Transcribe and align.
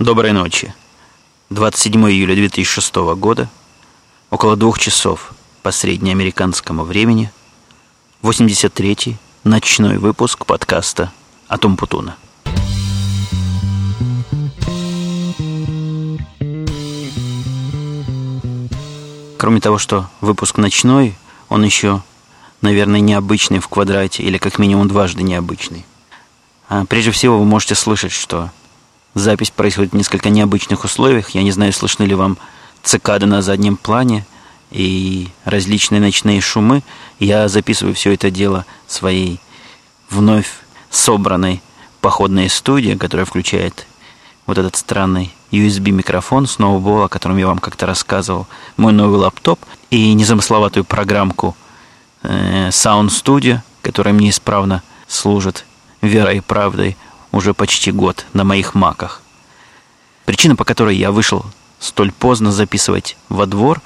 Доброй 0.00 0.32
ночи. 0.32 0.74
27 1.50 2.10
июля 2.10 2.34
2006 2.34 2.94
года, 3.18 3.50
около 4.30 4.56
двух 4.56 4.78
часов 4.78 5.34
по 5.62 5.72
среднеамериканскому 5.72 6.84
времени, 6.84 7.30
83-й 8.22 9.18
ночной 9.44 9.98
выпуск 9.98 10.46
подкаста 10.46 11.12
«Атом 11.50 11.76
Путуна». 11.76 12.16
Кроме 19.36 19.60
того, 19.60 19.76
что 19.76 20.08
выпуск 20.22 20.56
ночной, 20.56 21.14
он 21.50 21.62
еще, 21.62 22.02
наверное, 22.62 23.00
необычный 23.00 23.58
в 23.58 23.68
квадрате, 23.68 24.22
или 24.22 24.38
как 24.38 24.58
минимум 24.58 24.88
дважды 24.88 25.22
необычный. 25.22 25.84
А 26.70 26.86
прежде 26.86 27.10
всего 27.10 27.38
вы 27.38 27.44
можете 27.44 27.74
слышать, 27.74 28.12
что 28.12 28.50
запись 29.14 29.50
происходит 29.50 29.92
в 29.92 29.96
несколько 29.96 30.30
необычных 30.30 30.84
условиях. 30.84 31.30
Я 31.30 31.42
не 31.42 31.52
знаю, 31.52 31.72
слышны 31.72 32.04
ли 32.04 32.14
вам 32.14 32.38
цикады 32.82 33.26
на 33.26 33.42
заднем 33.42 33.76
плане 33.76 34.24
и 34.70 35.28
различные 35.44 36.00
ночные 36.00 36.40
шумы. 36.40 36.82
Я 37.18 37.48
записываю 37.48 37.94
все 37.94 38.14
это 38.14 38.30
дело 38.30 38.64
своей 38.86 39.40
вновь 40.08 40.50
собранной 40.90 41.62
походной 42.00 42.48
студии, 42.48 42.94
которая 42.94 43.26
включает 43.26 43.86
вот 44.46 44.58
этот 44.58 44.76
странный 44.76 45.32
USB-микрофон 45.52 46.44
Snowball, 46.44 47.04
о 47.04 47.08
котором 47.08 47.36
я 47.36 47.46
вам 47.46 47.58
как-то 47.58 47.86
рассказывал, 47.86 48.46
мой 48.76 48.92
новый 48.92 49.18
лаптоп 49.18 49.60
и 49.90 50.12
незамысловатую 50.14 50.84
программку 50.84 51.56
э, 52.22 52.68
Sound 52.68 53.08
Studio, 53.08 53.60
которая 53.82 54.14
мне 54.14 54.30
исправно 54.30 54.82
служит 55.06 55.66
верой 56.00 56.38
и 56.38 56.40
правдой 56.40 56.96
уже 57.32 57.54
почти 57.54 57.92
год 57.92 58.26
на 58.32 58.44
моих 58.44 58.74
маках. 58.74 59.22
Причина, 60.24 60.56
по 60.56 60.64
которой 60.64 60.96
я 60.96 61.10
вышел 61.10 61.44
столь 61.78 62.12
поздно 62.12 62.52
записывать 62.52 63.16
во 63.28 63.46
двор, 63.46 63.80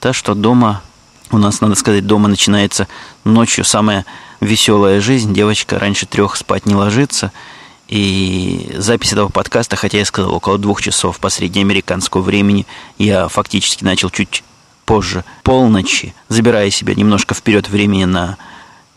та, 0.00 0.12
что 0.12 0.34
дома, 0.34 0.82
у 1.30 1.38
нас, 1.38 1.60
надо 1.60 1.74
сказать, 1.74 2.06
дома 2.06 2.28
начинается 2.28 2.88
ночью 3.24 3.64
самая 3.64 4.04
веселая 4.40 5.00
жизнь. 5.00 5.34
Девочка 5.34 5.78
раньше 5.78 6.06
трех 6.06 6.36
спать 6.36 6.66
не 6.66 6.74
ложится– 6.74 7.32
и 7.88 8.74
запись 8.78 9.12
этого 9.12 9.28
подкаста, 9.28 9.76
хотя 9.76 9.98
я 9.98 10.04
сказал 10.04 10.32
около 10.34 10.58
двух 10.58 10.80
часов 10.80 11.18
по 11.18 11.28
среднеамериканскому 11.28 12.24
времени, 12.24 12.66
я 12.98 13.28
фактически 13.28 13.84
начал 13.84 14.10
чуть 14.10 14.42
позже 14.86 15.24
полночи, 15.42 16.14
забирая 16.28 16.70
себя 16.70 16.94
немножко 16.94 17.34
вперед 17.34 17.68
времени 17.68 18.04
на 18.04 18.38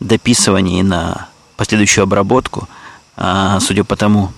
дописывание 0.00 0.80
и 0.80 0.82
на 0.82 1.28
последующую 1.56 2.04
обработку. 2.04 2.68
А 3.20 3.58
судя 3.58 3.82
по 3.82 3.96
тому, 3.96 4.32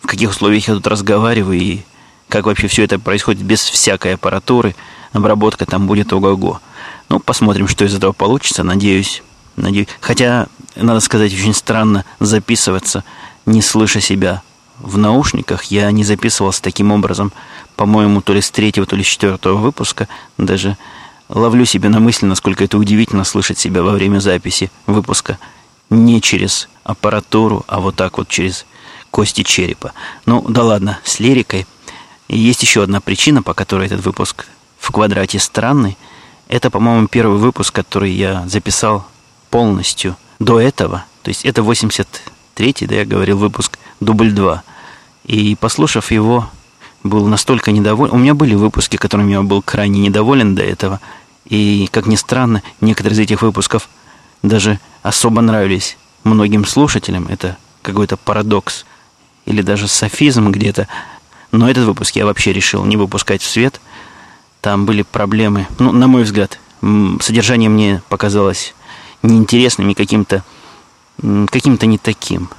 в 0.00 0.06
каких 0.06 0.30
условиях 0.30 0.68
я 0.68 0.74
тут 0.74 0.86
разговариваю 0.86 1.58
и 1.58 1.80
как 2.28 2.46
вообще 2.46 2.68
все 2.68 2.84
это 2.84 3.00
происходит 3.00 3.42
без 3.42 3.60
всякой 3.60 4.14
аппаратуры, 4.14 4.76
обработка 5.12 5.66
там 5.66 5.88
будет 5.88 6.12
ого-го. 6.12 6.60
Ну, 7.08 7.18
посмотрим, 7.18 7.66
что 7.66 7.84
из 7.84 7.94
этого 7.94 8.12
получится. 8.12 8.62
Надеюсь, 8.62 9.24
надеюсь. 9.56 9.88
Хотя, 10.00 10.46
надо 10.76 11.00
сказать, 11.00 11.32
очень 11.32 11.54
странно 11.54 12.04
записываться 12.20 13.02
не 13.44 13.60
слыша 13.60 14.00
себя 14.00 14.42
в 14.78 14.98
наушниках, 14.98 15.64
я 15.64 15.90
не 15.90 16.04
записывался 16.04 16.62
таким 16.62 16.92
образом, 16.92 17.32
по-моему, 17.76 18.20
то 18.20 18.34
ли 18.34 18.40
с 18.40 18.50
третьего, 18.50 18.86
то 18.86 18.94
ли 18.94 19.02
с 19.02 19.06
четвертого 19.06 19.56
выпуска. 19.56 20.06
Даже 20.36 20.76
ловлю 21.28 21.64
себя 21.64 21.88
на 21.88 21.98
мысли, 21.98 22.26
насколько 22.26 22.62
это 22.62 22.78
удивительно 22.78 23.24
слышать 23.24 23.58
себя 23.58 23.82
во 23.82 23.92
время 23.92 24.20
записи 24.20 24.70
выпуска 24.86 25.38
не 25.90 26.20
через 26.20 26.68
аппаратуру, 26.84 27.64
а 27.68 27.80
вот 27.80 27.96
так 27.96 28.18
вот 28.18 28.28
через 28.28 28.66
кости 29.10 29.42
черепа. 29.42 29.92
Ну, 30.24 30.44
да 30.48 30.62
ладно, 30.62 30.98
с 31.04 31.20
лирикой. 31.20 31.66
И 32.28 32.38
есть 32.38 32.62
еще 32.62 32.82
одна 32.82 33.00
причина, 33.00 33.42
по 33.42 33.54
которой 33.54 33.86
этот 33.86 34.04
выпуск 34.04 34.46
в 34.78 34.90
квадрате 34.90 35.38
странный. 35.38 35.96
Это, 36.48 36.70
по-моему, 36.70 37.08
первый 37.08 37.38
выпуск, 37.38 37.74
который 37.74 38.12
я 38.12 38.46
записал 38.46 39.06
полностью 39.50 40.16
до 40.38 40.60
этого. 40.60 41.04
То 41.22 41.30
есть 41.30 41.44
это 41.44 41.62
80 41.62 42.06
третий, 42.54 42.86
да, 42.86 42.96
я 42.96 43.04
говорил, 43.04 43.38
выпуск 43.38 43.78
дубль 44.00 44.32
2. 44.32 44.62
И 45.24 45.56
послушав 45.56 46.10
его, 46.10 46.48
был 47.02 47.26
настолько 47.26 47.72
недоволен. 47.72 48.14
У 48.14 48.18
меня 48.18 48.34
были 48.34 48.54
выпуски, 48.54 48.96
которыми 48.96 49.32
я 49.32 49.42
был 49.42 49.62
крайне 49.62 50.00
недоволен 50.00 50.54
до 50.54 50.62
этого. 50.62 51.00
И, 51.44 51.88
как 51.92 52.06
ни 52.06 52.16
странно, 52.16 52.62
некоторые 52.80 53.14
из 53.14 53.20
этих 53.20 53.42
выпусков 53.42 53.88
даже 54.48 54.80
особо 55.02 55.40
нравились 55.40 55.96
многим 56.24 56.64
слушателям. 56.64 57.26
Это 57.28 57.56
какой-то 57.82 58.16
парадокс 58.16 58.84
или 59.44 59.62
даже 59.62 59.88
софизм 59.88 60.50
где-то. 60.50 60.88
Но 61.52 61.70
этот 61.70 61.84
выпуск 61.84 62.16
я 62.16 62.26
вообще 62.26 62.52
решил 62.52 62.84
не 62.84 62.96
выпускать 62.96 63.42
в 63.42 63.48
свет. 63.48 63.80
Там 64.60 64.86
были 64.86 65.02
проблемы. 65.02 65.66
Ну, 65.78 65.92
на 65.92 66.06
мой 66.06 66.24
взгляд, 66.24 66.58
содержание 67.20 67.68
мне 67.68 68.02
показалось 68.08 68.74
неинтересным 69.22 69.90
и 69.90 69.94
каким-то 69.94 70.42
каким-то 71.50 71.86
не 71.86 71.98
таким. 71.98 72.50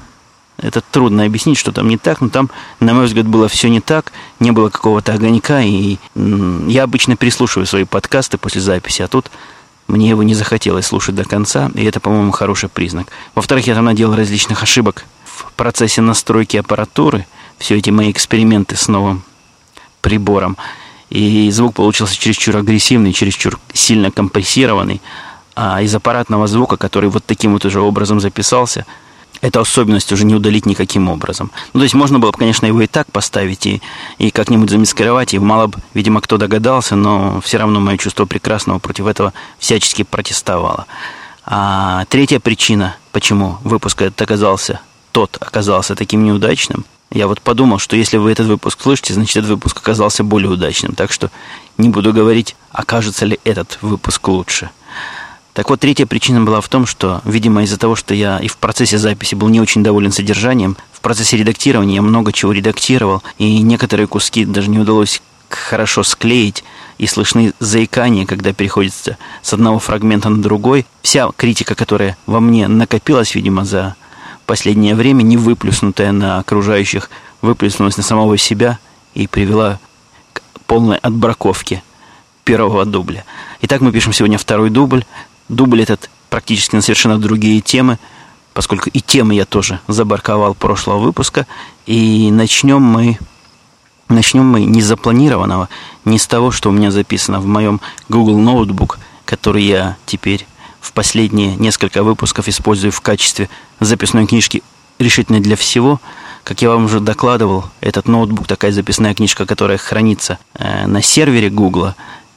Это 0.57 0.81
трудно 0.81 1.23
объяснить, 1.23 1.59
что 1.59 1.71
там 1.71 1.87
не 1.87 1.97
так, 1.97 2.19
но 2.19 2.29
там, 2.29 2.49
на 2.79 2.95
мой 2.95 3.05
взгляд, 3.05 3.27
было 3.27 3.47
все 3.47 3.69
не 3.69 3.79
так, 3.79 4.11
не 4.39 4.51
было 4.51 4.69
какого-то 4.69 5.13
огонька, 5.13 5.61
и 5.61 5.97
я 6.15 6.83
обычно 6.83 7.15
переслушиваю 7.15 7.67
свои 7.67 7.83
подкасты 7.83 8.39
после 8.39 8.61
записи, 8.61 9.03
а 9.03 9.07
тут 9.07 9.29
мне 9.87 10.09
его 10.09 10.23
не 10.23 10.33
захотелось 10.33 10.85
слушать 10.85 11.15
до 11.15 11.23
конца, 11.23 11.71
и 11.75 11.83
это, 11.85 11.99
по-моему, 11.99 12.31
хороший 12.31 12.69
признак. 12.69 13.07
Во-вторых, 13.35 13.67
я 13.67 13.75
там 13.75 13.85
наделал 13.85 14.15
различных 14.15 14.63
ошибок 14.63 15.05
в 15.25 15.51
процессе 15.53 16.01
настройки 16.01 16.57
аппаратуры, 16.57 17.25
все 17.57 17.77
эти 17.77 17.89
мои 17.89 18.11
эксперименты 18.11 18.75
с 18.75 18.87
новым 18.87 19.23
прибором, 20.01 20.57
и 21.09 21.49
звук 21.51 21.75
получился 21.75 22.17
чересчур 22.17 22.57
агрессивный, 22.57 23.13
чересчур 23.13 23.59
сильно 23.73 24.11
компрессированный, 24.11 25.01
а 25.55 25.81
из 25.81 25.95
аппаратного 25.95 26.47
звука, 26.47 26.77
который 26.77 27.09
вот 27.09 27.25
таким 27.25 27.53
вот 27.53 27.65
уже 27.65 27.79
образом 27.79 28.19
записался, 28.19 28.85
эту 29.41 29.59
особенность 29.59 30.11
уже 30.11 30.25
не 30.25 30.35
удалить 30.35 30.65
никаким 30.65 31.09
образом. 31.09 31.51
Ну, 31.73 31.79
то 31.79 31.83
есть 31.83 31.95
можно 31.95 32.19
было 32.19 32.31
бы, 32.31 32.37
конечно, 32.37 32.65
его 32.65 32.81
и 32.81 32.87
так 32.87 33.11
поставить, 33.11 33.65
и, 33.65 33.81
и 34.17 34.31
как-нибудь 34.31 34.69
замаскировать, 34.69 35.33
и 35.33 35.39
мало 35.39 35.67
бы, 35.67 35.79
видимо, 35.93 36.21
кто 36.21 36.37
догадался, 36.37 36.95
но 36.95 37.41
все 37.41 37.57
равно 37.57 37.79
мое 37.79 37.97
чувство 37.97 38.25
прекрасного 38.25 38.79
против 38.79 39.07
этого 39.07 39.33
всячески 39.59 40.03
протестовало. 40.03 40.85
А 41.45 42.05
третья 42.09 42.39
причина, 42.39 42.97
почему 43.11 43.57
выпуск 43.63 44.01
этот 44.01 44.21
оказался, 44.21 44.81
тот 45.11 45.37
оказался 45.39 45.95
таким 45.95 46.25
неудачным, 46.25 46.85
я 47.09 47.27
вот 47.27 47.41
подумал, 47.41 47.79
что 47.79 47.95
если 47.95 48.17
вы 48.17 48.31
этот 48.31 48.47
выпуск 48.47 48.81
слышите, 48.81 49.13
значит, 49.13 49.37
этот 49.37 49.51
выпуск 49.51 49.77
оказался 49.77 50.23
более 50.23 50.49
удачным. 50.49 50.93
Так 50.93 51.11
что 51.11 51.31
не 51.77 51.89
буду 51.89 52.11
говорить, 52.11 52.55
окажется 52.71 53.25
ли 53.25 53.39
этот 53.45 53.77
выпуск 53.81 54.27
лучше. 54.27 54.69
Так 55.57 55.71
вот, 55.71 55.79
третья 55.79 56.05
причина 56.05 56.43
была 56.43 56.61
в 56.61 56.69
том, 56.69 56.85
что, 56.85 57.21
видимо, 57.25 57.63
из-за 57.63 57.79
того, 57.79 57.95
что 57.95 58.13
я 58.13 58.37
и 58.37 58.47
в 58.47 58.57
процессе 58.57 58.99
записи 58.99 59.33
был 59.33 59.47
не 59.47 59.59
очень 59.59 59.81
доволен 59.81 60.11
содержанием, 60.11 60.77
в 60.91 61.01
процессе 61.01 61.35
редактирования 61.35 61.95
я 61.95 62.03
много 62.03 62.31
чего 62.31 62.51
редактировал, 62.51 63.23
и 63.39 63.63
некоторые 63.63 64.05
куски 64.05 64.45
даже 64.45 64.69
не 64.69 64.77
удалось 64.77 65.19
хорошо 65.49 66.03
склеить, 66.03 66.63
и 66.99 67.07
слышны 67.07 67.53
заикания, 67.57 68.27
когда 68.27 68.53
переходится 68.53 69.17
с 69.41 69.51
одного 69.51 69.79
фрагмента 69.79 70.29
на 70.29 70.43
другой. 70.43 70.85
Вся 71.01 71.27
критика, 71.35 71.73
которая 71.73 72.17
во 72.27 72.39
мне 72.39 72.67
накопилась, 72.67 73.33
видимо, 73.33 73.65
за 73.65 73.95
последнее 74.45 74.93
время, 74.93 75.23
не 75.23 75.37
выплюснутая 75.37 76.11
на 76.11 76.37
окружающих, 76.37 77.09
выплеснулась 77.41 77.97
на 77.97 78.03
самого 78.03 78.37
себя 78.37 78.77
и 79.15 79.25
привела 79.25 79.79
к 80.33 80.43
полной 80.67 80.97
отбраковке 80.97 81.81
первого 82.47 82.85
дубля. 82.85 83.25
Итак, 83.61 83.81
мы 83.81 83.91
пишем 83.91 84.13
сегодня 84.13 84.37
второй 84.37 84.69
дубль. 84.69 85.03
Дубль 85.49 85.81
этот 85.81 86.09
практически 86.29 86.75
на 86.75 86.81
совершенно 86.81 87.17
другие 87.17 87.61
темы, 87.61 87.99
поскольку 88.53 88.89
и 88.89 88.99
темы 88.99 89.35
я 89.35 89.45
тоже 89.45 89.79
забарковал 89.87 90.53
прошлого 90.53 90.99
выпуска. 90.99 91.47
И 91.85 92.29
начнем 92.31 92.81
мы, 92.81 93.17
начнем 94.09 94.45
мы 94.45 94.65
не 94.65 94.81
запланированного, 94.81 95.69
не 96.05 96.19
с 96.19 96.27
того, 96.27 96.51
что 96.51 96.69
у 96.69 96.73
меня 96.73 96.91
записано 96.91 97.39
в 97.39 97.45
моем 97.45 97.79
Google 98.09 98.39
Notebook, 98.39 98.97
который 99.25 99.63
я 99.63 99.97
теперь 100.05 100.47
в 100.81 100.93
последние 100.93 101.55
несколько 101.55 102.03
выпусков 102.03 102.47
использую 102.47 102.91
в 102.91 103.01
качестве 103.01 103.49
записной 103.79 104.25
книжки 104.27 104.63
решительно 104.99 105.39
для 105.39 105.55
всего. 105.55 105.99
Как 106.43 106.61
я 106.61 106.69
вам 106.69 106.85
уже 106.85 107.01
докладывал, 107.01 107.65
этот 107.81 108.07
ноутбук, 108.07 108.47
такая 108.47 108.71
записная 108.71 109.13
книжка, 109.13 109.45
которая 109.45 109.77
хранится 109.77 110.39
э, 110.53 110.87
на 110.87 111.01
сервере 111.01 111.49
Google, 111.49 111.93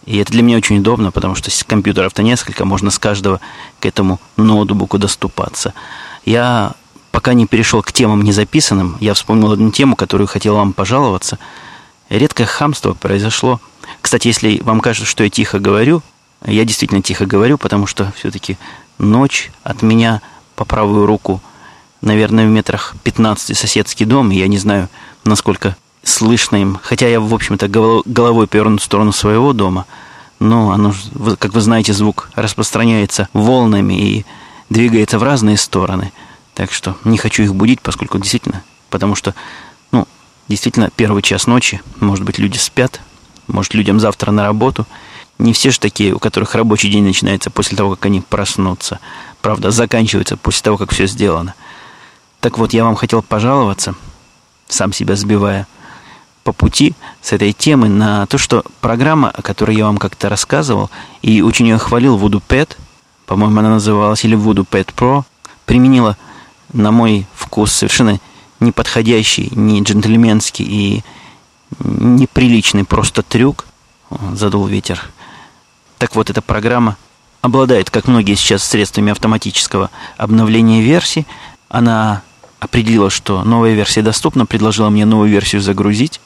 и 0.07 0.19
это 0.19 0.33
для 0.33 0.43
меня 0.43 0.57
очень 0.57 0.79
удобно, 0.79 1.11
потому 1.11 1.35
что 1.35 1.51
компьютеров-то 1.67 2.23
несколько, 2.23 2.65
можно 2.65 2.91
с 2.91 2.99
каждого 2.99 3.41
к 3.81 3.87
этому 3.87 4.21
ноутбуку 4.37 4.99
доступаться. 4.99 5.75
Я 6.25 6.73
пока 7.13 7.35
не 7.35 7.47
перешел 7.47 7.83
к 7.83 7.93
темам 7.93 8.23
незаписанным, 8.23 8.97
я 9.01 9.15
вспомнил 9.15 9.53
одну 9.53 9.71
тему, 9.71 9.97
которую 9.97 10.27
хотел 10.27 10.57
вам 10.57 10.73
пожаловаться. 10.73 11.39
Редкое 12.09 12.47
хамство 12.47 12.95
произошло. 12.95 13.61
Кстати, 14.01 14.29
если 14.29 14.61
вам 14.63 14.81
кажется, 14.81 15.09
что 15.09 15.25
я 15.25 15.31
тихо 15.31 15.59
говорю, 15.59 16.03
я 16.47 16.65
действительно 16.65 17.03
тихо 17.03 17.27
говорю, 17.27 17.59
потому 17.59 17.87
что 17.87 18.13
все-таки 18.17 18.57
ночь 18.99 19.51
от 19.63 19.83
меня 19.83 20.23
по 20.57 20.65
правую 20.65 21.07
руку, 21.07 21.41
наверное, 22.01 22.47
в 22.47 22.51
метрах 22.51 22.95
15 23.03 23.57
соседский 23.57 24.07
дом, 24.07 24.31
и 24.31 24.37
я 24.37 24.49
не 24.49 24.59
знаю, 24.59 24.89
насколько 25.25 25.77
слышно 26.11 26.57
им. 26.57 26.79
Хотя 26.83 27.09
я, 27.09 27.21
в 27.21 27.33
общем-то, 27.33 27.69
головой 27.69 28.47
повернут 28.47 28.81
в 28.81 28.85
сторону 28.85 29.13
своего 29.13 29.53
дома, 29.53 29.87
но 30.39 30.73
оно, 30.73 30.95
как 31.39 31.55
вы 31.55 31.61
знаете, 31.61 31.93
звук 31.93 32.31
распространяется 32.35 33.29
волнами 33.33 33.95
и 33.95 34.27
двигается 34.69 35.19
в 35.19 35.23
разные 35.23 35.57
стороны. 35.57 36.13
Так 36.55 36.73
что 36.73 36.97
не 37.05 37.19
хочу 37.19 37.43
их 37.43 37.55
будить, 37.55 37.81
поскольку 37.81 38.19
действительно, 38.19 38.63
потому 38.91 39.15
что, 39.15 39.35
ну, 39.93 40.07
действительно, 40.49 40.91
первый 40.95 41.23
час 41.23 41.47
ночи, 41.47 41.81
может 42.01 42.25
быть, 42.25 42.39
люди 42.39 42.59
спят, 42.59 43.01
может, 43.47 43.75
людям 43.75 44.01
завтра 44.01 44.31
на 44.31 44.43
работу. 44.45 44.87
Не 45.39 45.53
все 45.53 45.71
же 45.71 45.81
такие, 45.81 46.13
у 46.13 46.19
которых 46.19 46.55
рабочий 46.55 46.91
день 46.91 47.05
начинается 47.05 47.51
после 47.51 47.77
того, 47.77 47.97
как 47.97 48.07
они 48.07 48.21
проснутся. 48.21 49.01
Правда, 49.41 49.71
заканчивается 49.71 50.37
после 50.37 50.63
того, 50.63 50.77
как 50.77 50.93
все 50.93 51.07
сделано. 51.07 51.55
Так 52.41 52.59
вот, 52.59 52.75
я 52.75 52.85
вам 52.85 52.95
хотел 52.95 53.23
пожаловаться, 53.23 53.95
сам 54.69 54.93
себя 54.93 55.17
сбивая, 55.17 55.67
по 56.45 56.53
пути 56.53 56.95
с 57.23 57.33
этой 57.33 57.53
темы 57.53 57.89
на 57.89 58.27
то, 58.27 58.39
что 58.39 58.65
программа, 58.81 59.31
о 59.31 59.43
которой 59.43 59.77
я 59.77 59.85
вам 59.85 59.99
как-то 59.99 60.29
рассказывал, 60.29 60.91
и 61.23 61.43
очень 61.43 61.67
ее 61.67 61.79
хвалил 61.79 62.19
Voodoo 62.19 62.43
Pet, 62.47 62.77
по-моему, 63.27 63.61
она 63.61 63.71
называлась, 63.71 64.25
или 64.25 64.37
Voodoo 64.37 64.67
Pet 64.69 64.95
Pro, 64.95 65.25
применила, 65.67 66.17
на 66.73 66.91
мой 66.91 67.27
вкус, 67.35 67.73
совершенно 67.73 68.21
неподходящий, 68.61 69.51
не 69.55 69.83
джентльменский 69.83 70.65
и 70.65 71.03
неприличный 71.79 72.85
просто 72.85 73.23
трюк. 73.23 73.67
Задул 74.33 74.67
ветер. 74.67 75.01
Так 75.99 76.17
вот, 76.17 76.31
эта 76.31 76.43
программа 76.43 76.97
обладает, 77.43 77.91
как 77.91 78.09
многие 78.09 78.35
сейчас, 78.35 78.65
средствами 78.65 79.13
автоматического 79.13 79.91
обновления 80.17 80.83
версий. 80.83 81.27
Она 81.69 82.23
определила, 82.59 83.11
что 83.11 83.45
новая 83.45 83.75
версия 83.75 84.03
доступна, 84.03 84.47
предложила 84.47 84.91
мне 84.91 85.05
новую 85.05 85.31
версию 85.31 85.63
загрузить. 85.63 86.21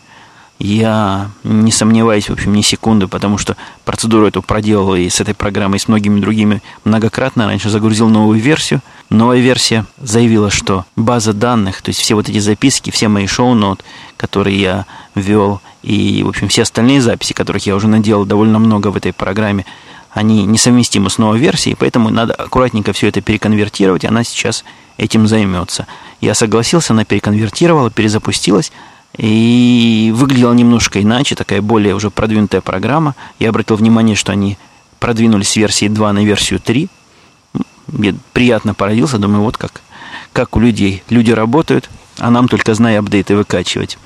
Я 0.59 1.31
не 1.43 1.73
сомневаюсь, 1.73 2.29
в 2.29 2.33
общем, 2.33 2.55
ни 2.55 2.63
секунды, 2.63 3.09
потому 3.09 3.39
что 3.39 3.57
процедуру 3.85 4.27
эту 4.27 4.41
проделал 4.41 4.95
и 4.95 5.09
с 5.09 5.21
этой 5.21 5.35
программой, 5.35 5.77
и 5.77 5.81
с 5.81 5.89
многими 5.89 6.21
другими 6.21 6.63
многократно. 6.85 7.47
Раньше 7.47 7.71
загрузил 7.71 8.09
новую 8.09 8.41
версию. 8.41 8.81
Новая 9.11 9.41
версия 9.41 9.85
заявила, 9.99 10.51
что 10.51 10.87
база 10.97 11.33
данных, 11.33 11.83
то 11.83 11.91
есть 11.91 12.01
все 12.01 12.15
вот 12.15 12.29
эти 12.29 12.39
записки, 12.39 12.91
все 12.91 13.09
мои 13.09 13.27
шоу-нот, 13.27 13.85
которые 14.17 14.61
я 14.61 14.87
ввел, 15.15 15.61
и, 15.83 16.23
в 16.25 16.29
общем, 16.29 16.49
все 16.49 16.63
остальные 16.63 17.03
записи, 17.03 17.35
которых 17.35 17.67
я 17.67 17.77
уже 17.77 17.87
наделал 17.87 18.25
довольно 18.25 18.59
много 18.59 18.89
в 18.89 18.97
этой 18.97 19.13
программе, 19.13 19.67
они 20.11 20.45
несовместимы 20.45 21.11
с 21.11 21.19
новой 21.19 21.39
версией, 21.39 21.77
поэтому 21.79 22.09
надо 22.09 22.33
аккуратненько 22.35 22.93
все 22.93 23.09
это 23.09 23.21
переконвертировать, 23.21 24.05
она 24.05 24.25
сейчас 24.25 24.65
этим 24.97 25.27
займется. 25.27 25.87
Я 26.21 26.35
согласился, 26.35 26.93
она 26.93 27.05
переконвертировала, 27.05 27.91
перезапустилась, 27.91 28.73
и 29.17 30.13
выглядела 30.15 30.53
немножко 30.53 31.01
иначе, 31.01 31.35
такая 31.35 31.63
более 31.63 31.95
уже 31.95 32.11
продвинутая 32.11 32.61
программа. 32.61 33.15
Я 33.39 33.51
обратил 33.51 33.77
внимание, 33.77 34.17
что 34.17 34.33
они 34.33 34.59
продвинулись 34.99 35.51
с 35.51 35.57
версии 35.57 35.89
2 35.89 36.13
на 36.13 36.25
версию 36.25 36.61
3. 36.61 36.89
Я 37.99 38.15
приятно 38.33 38.75
поразился, 38.75 39.19
думаю, 39.19 39.43
вот 39.43 39.57
как, 39.57 39.83
как 40.33 40.57
у 40.57 40.61
людей. 40.61 41.03
Люди 41.11 41.31
работают, 41.31 41.89
а 42.19 42.31
нам 42.31 42.49
только, 42.49 42.75
зная 42.75 42.99
апдейты, 42.99 43.37
выкачивать. 43.37 43.99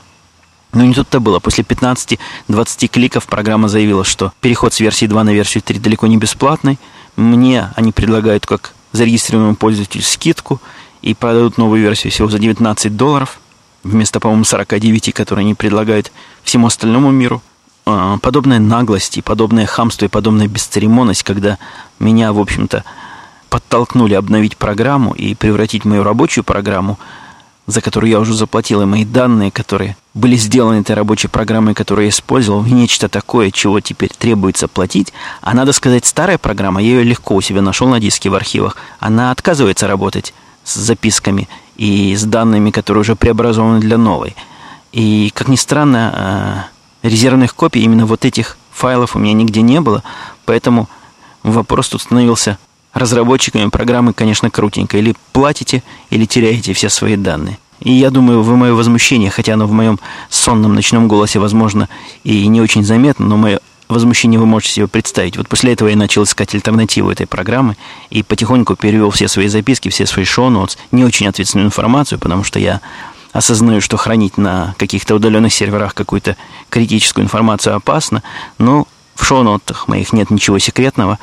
Но 0.72 0.84
не 0.84 0.92
тут-то 0.92 1.20
было. 1.20 1.38
После 1.38 1.64
15-20 1.64 2.88
кликов 2.88 3.26
программа 3.26 3.68
заявила, 3.68 4.04
что 4.04 4.32
переход 4.42 4.74
с 4.74 4.80
версии 4.80 5.06
2 5.06 5.24
на 5.24 5.30
версию 5.30 5.62
3 5.62 5.78
далеко 5.78 6.06
не 6.06 6.18
бесплатный. 6.18 6.78
Мне 7.16 7.70
они 7.76 7.92
предлагают 7.92 8.44
как 8.44 8.74
зарегистрированному 8.92 9.56
пользователю 9.56 10.02
скидку 10.02 10.60
и 11.00 11.14
продадут 11.14 11.56
новую 11.56 11.80
версию 11.80 12.12
всего 12.12 12.28
за 12.28 12.38
19 12.38 12.94
долларов– 12.94 13.40
вместо, 13.82 14.20
по-моему, 14.20 14.44
49, 14.44 15.12
которые 15.12 15.44
они 15.44 15.54
предлагают 15.54 16.12
всему 16.42 16.66
остальному 16.66 17.10
миру. 17.10 17.42
А, 17.86 18.18
подобная 18.18 18.58
наглость 18.58 19.16
и 19.16 19.22
подобное 19.22 19.66
хамство 19.66 20.04
и 20.04 20.08
подобная 20.08 20.46
бесцеремонность, 20.46 21.22
когда 21.22 21.58
меня, 21.98 22.32
в 22.32 22.38
общем-то, 22.38 22.84
подтолкнули 23.48 24.14
обновить 24.14 24.56
программу 24.56 25.12
и 25.12 25.34
превратить 25.34 25.84
мою 25.84 26.02
рабочую 26.02 26.44
программу, 26.44 26.98
за 27.66 27.80
которую 27.80 28.10
я 28.10 28.20
уже 28.20 28.34
заплатил, 28.34 28.82
и 28.82 28.86
мои 28.86 29.04
данные, 29.04 29.50
которые 29.50 29.96
были 30.14 30.36
сделаны 30.36 30.80
этой 30.80 30.96
рабочей 30.96 31.28
программой, 31.28 31.74
которую 31.74 32.06
я 32.06 32.10
использовал, 32.10 32.60
в 32.60 32.72
нечто 32.72 33.08
такое, 33.08 33.50
чего 33.50 33.80
теперь 33.80 34.10
требуется 34.10 34.68
платить. 34.68 35.12
А 35.40 35.54
надо 35.54 35.72
сказать, 35.72 36.06
старая 36.06 36.38
программа, 36.38 36.82
я 36.82 36.88
ее 36.88 37.02
легко 37.04 37.34
у 37.34 37.40
себя 37.40 37.62
нашел 37.62 37.88
на 37.88 38.00
диске 38.00 38.30
в 38.30 38.34
архивах, 38.34 38.76
она 39.00 39.30
отказывается 39.30 39.86
работать 39.86 40.34
с 40.64 40.74
записками 40.74 41.48
и 41.78 42.14
с 42.14 42.24
данными, 42.24 42.70
которые 42.70 43.00
уже 43.00 43.16
преобразованы 43.16 43.80
для 43.80 43.96
новой. 43.96 44.36
И, 44.92 45.30
как 45.34 45.48
ни 45.48 45.56
странно, 45.56 46.68
э, 47.02 47.08
резервных 47.08 47.54
копий 47.54 47.82
именно 47.82 48.04
вот 48.04 48.24
этих 48.24 48.58
файлов 48.72 49.16
у 49.16 49.18
меня 49.18 49.32
нигде 49.32 49.62
не 49.62 49.80
было, 49.80 50.02
поэтому 50.44 50.88
вопрос 51.42 51.88
тут 51.88 52.02
становился 52.02 52.58
разработчиками 52.92 53.68
программы, 53.70 54.12
конечно, 54.12 54.50
крутенько. 54.50 54.98
Или 54.98 55.14
платите, 55.32 55.82
или 56.10 56.24
теряете 56.24 56.72
все 56.72 56.88
свои 56.88 57.16
данные. 57.16 57.58
И 57.80 57.92
я 57.92 58.10
думаю, 58.10 58.42
вы 58.42 58.56
мое 58.56 58.74
возмущение, 58.74 59.30
хотя 59.30 59.54
оно 59.54 59.66
в 59.66 59.72
моем 59.72 60.00
сонном 60.30 60.74
ночном 60.74 61.06
голосе, 61.06 61.38
возможно, 61.38 61.88
и 62.24 62.46
не 62.48 62.60
очень 62.60 62.84
заметно, 62.84 63.26
но 63.26 63.36
мое 63.36 63.60
возмущение 63.88 64.38
вы 64.38 64.46
можете 64.46 64.72
себе 64.72 64.88
представить. 64.88 65.36
Вот 65.36 65.48
после 65.48 65.72
этого 65.72 65.88
я 65.88 65.96
начал 65.96 66.24
искать 66.24 66.54
альтернативу 66.54 67.10
этой 67.10 67.26
программы 67.26 67.76
и 68.10 68.22
потихоньку 68.22 68.76
перевел 68.76 69.10
все 69.10 69.28
свои 69.28 69.48
записки, 69.48 69.88
все 69.88 70.06
свои 70.06 70.24
шоу-нотс, 70.24 70.76
не 70.92 71.04
очень 71.04 71.26
ответственную 71.26 71.66
информацию, 71.66 72.18
потому 72.18 72.44
что 72.44 72.58
я 72.58 72.80
осознаю, 73.32 73.80
что 73.80 73.96
хранить 73.96 74.38
на 74.38 74.74
каких-то 74.78 75.14
удаленных 75.14 75.52
серверах 75.52 75.94
какую-то 75.94 76.36
критическую 76.70 77.24
информацию 77.24 77.76
опасно, 77.76 78.22
но 78.58 78.86
в 79.14 79.24
шоу-нотах 79.24 79.88
моих 79.88 80.12
нет 80.12 80.30
ничего 80.30 80.58
секретного, 80.58 81.18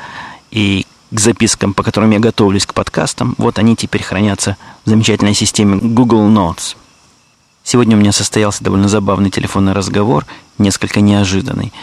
и 0.51 0.85
к 1.11 1.19
запискам, 1.19 1.73
по 1.73 1.83
которым 1.83 2.11
я 2.11 2.19
готовлюсь 2.19 2.65
к 2.65 2.73
подкастам, 2.73 3.35
вот 3.37 3.59
они 3.59 3.75
теперь 3.75 4.03
хранятся 4.03 4.57
в 4.85 4.89
замечательной 4.89 5.33
системе 5.33 5.77
Google 5.77 6.27
Notes. 6.27 6.75
Сегодня 7.63 7.97
у 7.97 7.99
меня 7.99 8.11
состоялся 8.11 8.63
довольно 8.63 8.87
забавный 8.87 9.31
телефонный 9.31 9.73
разговор, 9.73 10.25
несколько 10.57 11.01
неожиданный. 11.01 11.73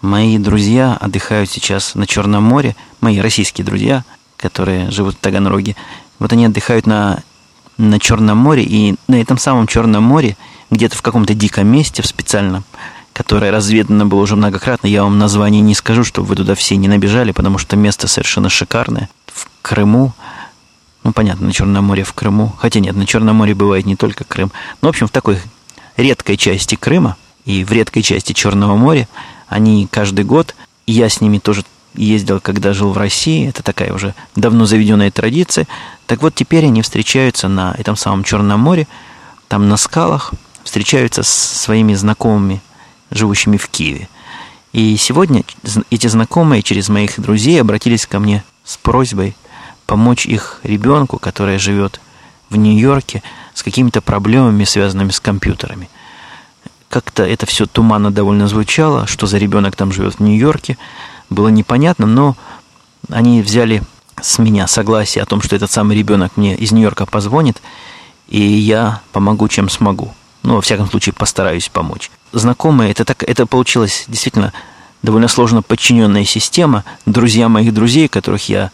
Мои 0.00 0.38
друзья 0.38 0.96
отдыхают 1.00 1.50
сейчас 1.50 1.96
на 1.96 2.06
Черном 2.06 2.44
море, 2.44 2.76
мои 3.00 3.18
российские 3.18 3.64
друзья, 3.64 4.04
которые 4.36 4.92
живут 4.92 5.16
в 5.16 5.18
Таганроге. 5.18 5.74
Вот 6.20 6.32
они 6.32 6.46
отдыхают 6.46 6.86
на, 6.86 7.24
на 7.78 7.98
Черном 7.98 8.38
море, 8.38 8.62
и 8.62 8.94
на 9.08 9.20
этом 9.20 9.38
самом 9.38 9.66
Черном 9.66 10.04
море, 10.04 10.36
где-то 10.70 10.96
в 10.96 11.02
каком-то 11.02 11.34
диком 11.34 11.66
месте, 11.66 12.02
в 12.02 12.06
специальном, 12.06 12.62
которое 13.12 13.50
разведано 13.50 14.06
было 14.06 14.20
уже 14.20 14.36
многократно, 14.36 14.86
я 14.86 15.02
вам 15.02 15.18
название 15.18 15.62
не 15.62 15.74
скажу, 15.74 16.04
чтобы 16.04 16.28
вы 16.28 16.36
туда 16.36 16.54
все 16.54 16.76
не 16.76 16.86
набежали, 16.86 17.32
потому 17.32 17.58
что 17.58 17.74
место 17.74 18.06
совершенно 18.06 18.48
шикарное. 18.48 19.08
В 19.26 19.48
Крыму, 19.62 20.12
ну, 21.02 21.12
понятно, 21.12 21.46
на 21.48 21.52
Черном 21.52 21.86
море 21.86 22.04
в 22.04 22.12
Крыму. 22.12 22.54
Хотя 22.58 22.78
нет, 22.78 22.94
на 22.94 23.04
Черном 23.04 23.34
море 23.34 23.56
бывает 23.56 23.84
не 23.84 23.96
только 23.96 24.22
Крым. 24.22 24.52
Но, 24.80 24.88
в 24.88 24.90
общем, 24.90 25.08
в 25.08 25.10
такой 25.10 25.40
редкой 25.96 26.36
части 26.36 26.76
Крыма 26.76 27.16
и 27.44 27.64
в 27.64 27.72
редкой 27.72 28.02
части 28.02 28.32
Черного 28.32 28.76
моря– 28.76 29.08
они 29.48 29.88
каждый 29.90 30.24
год, 30.24 30.54
я 30.86 31.08
с 31.08 31.20
ними 31.20 31.38
тоже 31.38 31.64
ездил, 31.94 32.40
когда 32.40 32.72
жил 32.72 32.92
в 32.92 32.98
России, 32.98 33.48
это 33.48 33.62
такая 33.62 33.92
уже 33.92 34.14
давно 34.36 34.66
заведенная 34.66 35.10
традиция. 35.10 35.66
Так 36.06 36.22
вот, 36.22 36.34
теперь 36.34 36.66
они 36.66 36.82
встречаются 36.82 37.48
на 37.48 37.74
этом 37.78 37.96
самом 37.96 38.24
Черном 38.24 38.60
море, 38.60 38.86
там 39.48 39.68
на 39.68 39.76
скалах, 39.76 40.32
встречаются 40.64 41.22
с 41.22 41.28
своими 41.28 41.94
знакомыми, 41.94 42.62
живущими 43.10 43.56
в 43.56 43.68
Киеве. 43.68 44.08
И 44.72 44.96
сегодня 44.96 45.44
эти 45.90 46.06
знакомые 46.06 46.62
через 46.62 46.88
моих 46.88 47.18
друзей 47.18 47.60
обратились 47.60 48.06
ко 48.06 48.20
мне 48.20 48.44
с 48.64 48.76
просьбой 48.76 49.34
помочь 49.86 50.26
их 50.26 50.60
ребенку, 50.62 51.18
который 51.18 51.58
живет 51.58 52.00
в 52.50 52.56
Нью-Йорке, 52.56 53.22
с 53.54 53.62
какими-то 53.62 54.02
проблемами, 54.02 54.64
связанными 54.64 55.10
с 55.10 55.20
компьютерами– 55.20 55.88
как-то 56.88 57.24
это 57.24 57.46
все 57.46 57.66
туманно 57.66 58.10
довольно 58.10 58.48
звучало, 58.48 59.06
что 59.06 59.26
за 59.26 59.38
ребенок 59.38 59.76
там 59.76 59.92
живет 59.92 60.14
в 60.14 60.20
Нью-Йорке. 60.20 60.78
Было 61.30 61.48
непонятно, 61.48 62.06
но 62.06 62.36
они 63.10 63.42
взяли 63.42 63.82
с 64.20 64.38
меня 64.38 64.66
согласие 64.66 65.22
о 65.22 65.26
том, 65.26 65.42
что 65.42 65.54
этот 65.54 65.70
самый 65.70 65.96
ребенок 65.96 66.36
мне 66.36 66.56
из 66.56 66.72
Нью-Йорка 66.72 67.06
позвонит, 67.06 67.62
и 68.28 68.40
я 68.40 69.00
помогу, 69.12 69.48
чем 69.48 69.68
смогу. 69.68 70.14
Ну, 70.42 70.56
во 70.56 70.60
всяком 70.60 70.88
случае, 70.88 71.12
постараюсь 71.12 71.68
помочь. 71.68 72.10
Знакомые, 72.32 72.90
это, 72.90 73.04
так, 73.04 73.22
это 73.22 73.46
получилось 73.46 74.04
действительно 74.08 74.52
довольно 75.02 75.28
сложно 75.28 75.62
подчиненная 75.62 76.24
система. 76.24 76.84
Друзья 77.06 77.48
моих 77.48 77.74
друзей, 77.74 78.08
которых 78.08 78.48
я, 78.48 78.70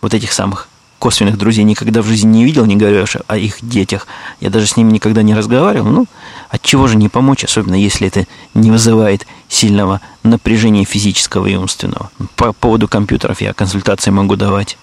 вот 0.00 0.14
этих 0.14 0.32
самых 0.32 0.67
косвенных 0.98 1.38
друзей 1.38 1.64
никогда 1.64 2.02
в 2.02 2.06
жизни 2.06 2.38
не 2.38 2.44
видел, 2.44 2.66
не 2.66 2.76
говоря 2.76 3.04
о 3.26 3.36
их 3.36 3.56
детях. 3.62 4.06
Я 4.40 4.50
даже 4.50 4.66
с 4.66 4.76
ними 4.76 4.92
никогда 4.92 5.22
не 5.22 5.34
разговаривал. 5.34 5.90
Ну, 5.90 6.06
от 6.48 6.62
чего 6.62 6.88
же 6.88 6.96
не 6.96 7.08
помочь, 7.08 7.44
особенно 7.44 7.74
если 7.74 8.08
это 8.08 8.26
не 8.54 8.70
вызывает 8.70 9.26
сильного 9.48 10.00
напряжения 10.22 10.84
физического 10.84 11.46
и 11.46 11.54
умственного. 11.54 12.10
По 12.36 12.52
поводу 12.52 12.88
компьютеров 12.88 13.40
я 13.40 13.52
консультации 13.52 14.10
могу 14.10 14.36
давать, 14.36 14.76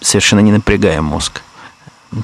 совершенно 0.00 0.40
не 0.40 0.52
напрягая 0.52 1.02
мозг. 1.02 1.42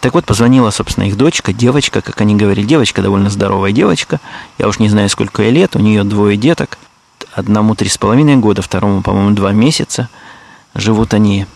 Так 0.00 0.14
вот, 0.14 0.24
позвонила, 0.24 0.70
собственно, 0.70 1.04
их 1.04 1.16
дочка, 1.16 1.52
девочка, 1.52 2.00
как 2.00 2.20
они 2.20 2.36
говорили, 2.36 2.64
девочка, 2.64 3.02
довольно 3.02 3.30
здоровая 3.30 3.72
девочка. 3.72 4.20
Я 4.58 4.68
уж 4.68 4.78
не 4.78 4.88
знаю, 4.88 5.08
сколько 5.08 5.42
ей 5.42 5.50
лет, 5.50 5.74
у 5.76 5.80
нее 5.80 6.04
двое 6.04 6.36
деток. 6.36 6.78
Одному 7.34 7.74
три 7.74 7.88
с 7.88 7.98
половиной 7.98 8.36
года, 8.36 8.62
второму, 8.62 9.02
по-моему, 9.02 9.34
два 9.34 9.52
месяца. 9.52 10.08
Живут 10.74 11.14
они 11.14 11.46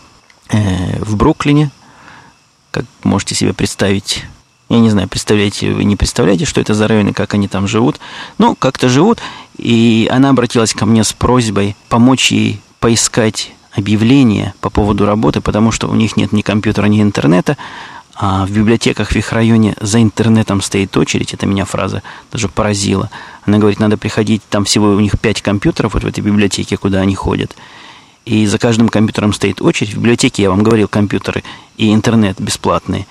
в 0.49 1.15
Бруклине, 1.15 1.71
как 2.71 2.85
можете 3.03 3.35
себе 3.35 3.53
представить. 3.53 4.25
Я 4.69 4.79
не 4.79 4.89
знаю, 4.89 5.07
представляете 5.07 5.71
вы, 5.71 5.83
не 5.85 5.95
представляете, 5.95 6.45
что 6.45 6.59
это 6.59 6.73
за 6.73 6.87
районы, 6.87 7.13
как 7.13 7.33
они 7.33 7.47
там 7.47 7.67
живут. 7.67 7.99
Ну, 8.37 8.55
как-то 8.55 8.89
живут. 8.89 9.19
И 9.57 10.09
она 10.11 10.29
обратилась 10.29 10.73
ко 10.73 10.85
мне 10.85 11.03
с 11.03 11.13
просьбой 11.13 11.75
помочь 11.87 12.31
ей 12.31 12.61
поискать 12.79 13.51
объявление 13.73 14.53
по 14.59 14.69
поводу 14.69 15.05
работы, 15.05 15.39
потому 15.39 15.71
что 15.71 15.87
у 15.87 15.95
них 15.95 16.17
нет 16.17 16.31
ни 16.33 16.41
компьютера, 16.41 16.87
ни 16.87 17.01
интернета, 17.01 17.57
а 18.15 18.45
в 18.45 18.51
библиотеках 18.51 19.11
в 19.11 19.15
их 19.15 19.31
районе 19.31 19.75
за 19.79 20.01
интернетом 20.01 20.61
стоит 20.61 20.97
очередь. 20.97 21.33
Это 21.33 21.45
меня 21.45 21.65
фраза 21.65 22.01
даже 22.31 22.49
поразила. 22.49 23.11
Она 23.45 23.59
говорит, 23.59 23.79
надо 23.79 23.97
приходить, 23.97 24.41
там 24.49 24.65
всего 24.65 24.87
у 24.89 24.99
них 24.99 25.19
пять 25.19 25.41
компьютеров 25.43 25.93
вот 25.93 26.03
в 26.03 26.07
этой 26.07 26.21
библиотеке, 26.21 26.77
куда 26.77 27.01
они 27.01 27.13
ходят. 27.13 27.55
И 28.27 28.45
за 28.45 28.57
каждым 28.59 28.89
компьютером 28.89 29.31
стоит 29.31 29.61
очередь. 29.61 29.93
В 29.93 29.99
библиотеке, 29.99 30.43
я 30.43 30.49
вам 30.49 30.61
говорил, 30.61 30.89
компьютеры 30.89 31.45
и 31.77 31.93
интернет 31.93 32.41
бесплатные. 32.41 33.07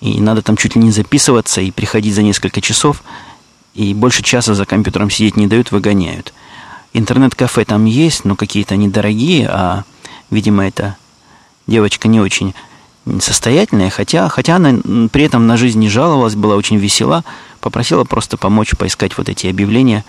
И 0.00 0.20
надо 0.20 0.42
там 0.42 0.56
чуть 0.56 0.74
ли 0.74 0.82
не 0.82 0.90
записываться 0.90 1.60
и 1.60 1.70
приходить 1.70 2.16
за 2.16 2.22
несколько 2.22 2.60
часов. 2.60 3.04
И 3.74 3.94
больше 3.94 4.24
часа 4.24 4.54
за 4.54 4.66
компьютером 4.66 5.08
сидеть 5.08 5.36
не 5.36 5.46
дают, 5.46 5.70
выгоняют. 5.70 6.34
Интернет-кафе 6.92 7.64
там 7.64 7.84
есть, 7.84 8.24
но 8.24 8.34
какие-то 8.34 8.74
они 8.74 8.88
дорогие, 8.88 9.48
а, 9.48 9.84
видимо, 10.30 10.66
эта 10.66 10.96
девочка 11.68 12.08
не 12.08 12.18
очень 12.18 12.52
состоятельная, 13.20 13.90
хотя, 13.90 14.28
хотя 14.28 14.56
она 14.56 14.80
при 15.12 15.22
этом 15.22 15.46
на 15.46 15.56
жизнь 15.56 15.78
не 15.78 15.88
жаловалась, 15.88 16.34
была 16.34 16.56
очень 16.56 16.78
весела, 16.78 17.22
попросила 17.60 18.02
просто 18.02 18.36
помочь 18.36 18.74
поискать 18.76 19.16
вот 19.16 19.28
эти 19.28 19.46
объявления 19.46 20.04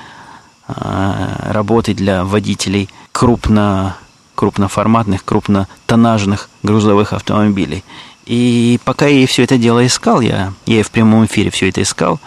э, 0.67 1.51
работы 1.51 1.93
для 1.93 2.23
водителей 2.23 2.89
крупно, 3.11 3.97
крупноформатных, 4.37 5.25
крупнотоннажных 5.25 6.49
грузовых 6.63 7.13
автомобилей. 7.13 7.83
И 8.25 8.79
пока 8.85 9.07
я 9.07 9.25
все 9.25 9.43
это 9.43 9.57
дело 9.57 9.85
искал, 9.85 10.21
я, 10.21 10.53
я 10.65 10.83
в 10.83 10.91
прямом 10.91 11.25
эфире 11.25 11.49
все 11.49 11.69
это 11.69 11.81
искал, 11.81 12.19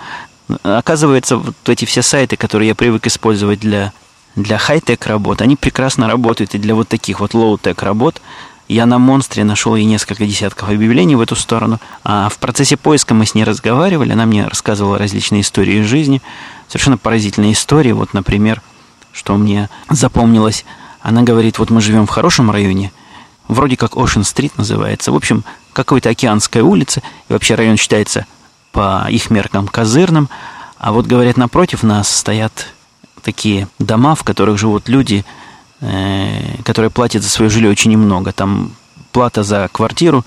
оказывается, 0.62 1.36
вот 1.36 1.54
эти 1.66 1.84
все 1.84 2.02
сайты, 2.02 2.36
которые 2.36 2.68
я 2.68 2.74
привык 2.74 3.06
использовать 3.06 3.60
для, 3.60 3.92
для 4.34 4.58
хай-тек 4.58 5.06
работ, 5.06 5.42
они 5.42 5.56
прекрасно 5.56 6.08
работают 6.08 6.54
и 6.54 6.58
для 6.58 6.74
вот 6.74 6.88
таких 6.88 7.20
вот 7.20 7.34
low-tech 7.34 7.82
работ– 7.82 8.20
я 8.70 8.86
на 8.86 9.00
монстре 9.00 9.42
нашел 9.42 9.74
ей 9.74 9.84
несколько 9.84 10.24
десятков 10.24 10.68
объявлений 10.68 11.16
в 11.16 11.20
эту 11.20 11.34
сторону. 11.34 11.80
А 12.04 12.28
в 12.28 12.38
процессе 12.38 12.76
поиска 12.76 13.14
мы 13.14 13.26
с 13.26 13.34
ней 13.34 13.42
разговаривали. 13.42 14.12
Она 14.12 14.26
мне 14.26 14.46
рассказывала 14.46 14.96
различные 14.96 15.40
истории 15.40 15.80
из 15.80 15.86
жизни. 15.86 16.22
Совершенно 16.68 16.96
поразительные 16.96 17.54
истории. 17.54 17.90
Вот, 17.90 18.14
например, 18.14 18.62
что 19.12 19.36
мне 19.36 19.68
запомнилось. 19.88 20.64
Она 21.02 21.22
говорит, 21.22 21.58
вот 21.58 21.70
мы 21.70 21.80
живем 21.80 22.06
в 22.06 22.10
хорошем 22.10 22.50
районе, 22.50 22.92
вроде 23.48 23.76
как 23.76 23.92
Ocean-стрит 23.92 24.56
называется. 24.58 25.12
В 25.12 25.16
общем, 25.16 25.44
какой-то 25.72 26.10
океанская 26.10 26.62
улица. 26.62 27.02
И 27.28 27.32
вообще 27.32 27.54
район 27.54 27.76
считается 27.76 28.26
по 28.72 29.06
их 29.10 29.30
меркам 29.30 29.66
козырным. 29.68 30.28
А 30.78 30.92
вот, 30.92 31.06
говорят, 31.06 31.36
напротив 31.36 31.82
нас 31.82 32.08
стоят 32.08 32.68
такие 33.22 33.68
дома, 33.78 34.14
в 34.14 34.24
которых 34.24 34.58
живут 34.58 34.88
люди– 34.88 35.24
Э, 35.82 36.62
которые 36.62 36.90
платят 36.90 37.22
за 37.22 37.30
свое 37.30 37.50
жилье 37.50 37.70
очень 37.70 37.90
немного. 37.90 38.32
Там 38.32 38.72
плата 39.12 39.42
за 39.42 39.68
квартиру 39.72 40.26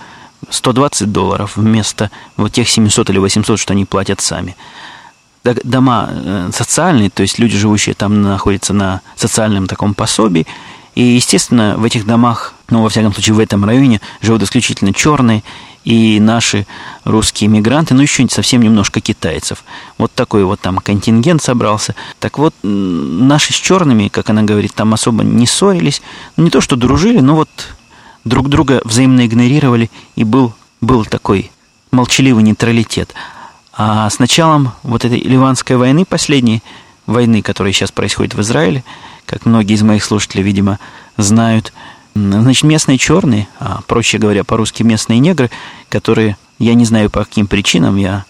120 0.50 1.12
долларов 1.12 1.58
вместо 1.58 2.10
вот 2.38 2.52
тех 2.54 2.68
700 2.68 3.12
или 3.12 3.20
800, 3.20 3.60
что 3.60 3.74
они 3.74 3.86
платят 3.86 4.20
сами. 4.20 4.56
Дома 5.44 6.10
э, 6.10 6.50
социальные, 6.54 7.10
то 7.10 7.22
есть 7.22 7.38
люди, 7.38 7.58
живущие 7.58 7.96
там, 7.96 8.22
находятся 8.22 8.74
на 8.74 9.02
социальном 9.16 9.68
таком 9.68 9.94
пособии. 9.94 10.48
И, 10.96 11.04
естественно, 11.04 11.76
в 11.78 11.84
этих 11.84 12.06
домах, 12.06 12.54
ну, 12.70 12.82
во 12.82 12.90
всяком 12.90 13.14
случае, 13.14 13.34
в 13.34 13.40
этом 13.40 13.66
районе 13.66 14.00
живут 14.22 14.44
исключительно 14.44 14.94
черные 14.94 15.44
и 15.84 16.20
наши 16.20 16.66
русские 17.04 17.50
мигранты, 17.50 17.94
ну, 17.94 18.02
еще 18.02 18.26
совсем 18.30 18.62
немножко 18.62 19.02
китайцев. 19.02 19.64
Вот 19.98 20.14
такой 20.14 20.46
вот 20.46 20.62
там 20.62 20.78
контингент 20.78 21.42
собрался. 21.42 21.96
Так 22.20 22.38
вот, 22.38 22.54
наши 22.64 23.52
с 23.52 23.56
черными, 23.56 24.08
как 24.08 24.30
она 24.30 24.44
говорит, 24.44 24.74
там 24.74 24.94
особо 24.94 25.24
не 25.24 25.46
ссорились. 25.46 26.02
Ну, 26.38 26.46
не 26.46 26.50
то, 26.52 26.62
что 26.62 26.76
дружили, 26.76 27.20
но 27.20 27.36
вот 27.36 27.50
друг 28.24 28.48
друга 28.48 28.82
взаимно 28.86 29.26
игнорировали, 29.26 29.92
и 30.16 30.24
был, 30.24 30.54
был 30.80 31.04
такой 31.06 31.52
молчаливый 31.92 32.44
нейтралитет. 32.44 33.14
А 33.76 34.10
с 34.10 34.20
началом 34.20 34.72
вот 34.84 35.06
этой 35.06 35.20
Ливанской 35.20 35.76
войны, 35.78 36.06
последней 36.06 36.62
войны, 37.06 37.42
которая 37.42 37.74
сейчас 37.74 37.92
происходит 37.92 38.34
в 38.34 38.42
Израиле, 38.42 38.84
как 39.26 39.46
многие 39.46 39.74
из 39.74 39.82
моих 39.82 40.04
слушателей, 40.04 40.44
видимо, 40.44 40.80
знают, 41.18 41.74
Значит, 42.16 42.64
местные 42.64 43.00
черные, 43.00 43.48
а 43.60 43.82
проще 43.88 44.20
говоря, 44.20 44.44
по-русски 44.44 44.84
местные 44.84 45.18
негры, 45.18 45.50
которые, 45.90 46.38
я 46.60 46.76
не 46.76 46.86
знаю 46.86 47.10
по 47.10 47.26
каким 47.26 47.48
причинам, 47.48 47.96
я 47.96 48.26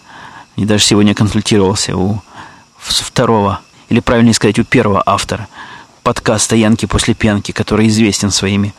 и 0.56 0.64
даже 0.64 0.86
сегодня 0.86 1.14
консультировался 1.14 1.98
у 1.98 2.22
второго, 2.78 3.60
или 3.90 4.00
правильнее 4.00 4.34
сказать, 4.34 4.58
у 4.58 4.64
первого 4.64 5.04
автора 5.06 5.50
подкаста 6.02 6.56
«Янки 6.56 6.86
после 6.86 7.14
пьянки», 7.14 7.52
который 7.52 7.90
известен 7.90 8.32
своими 8.32 8.74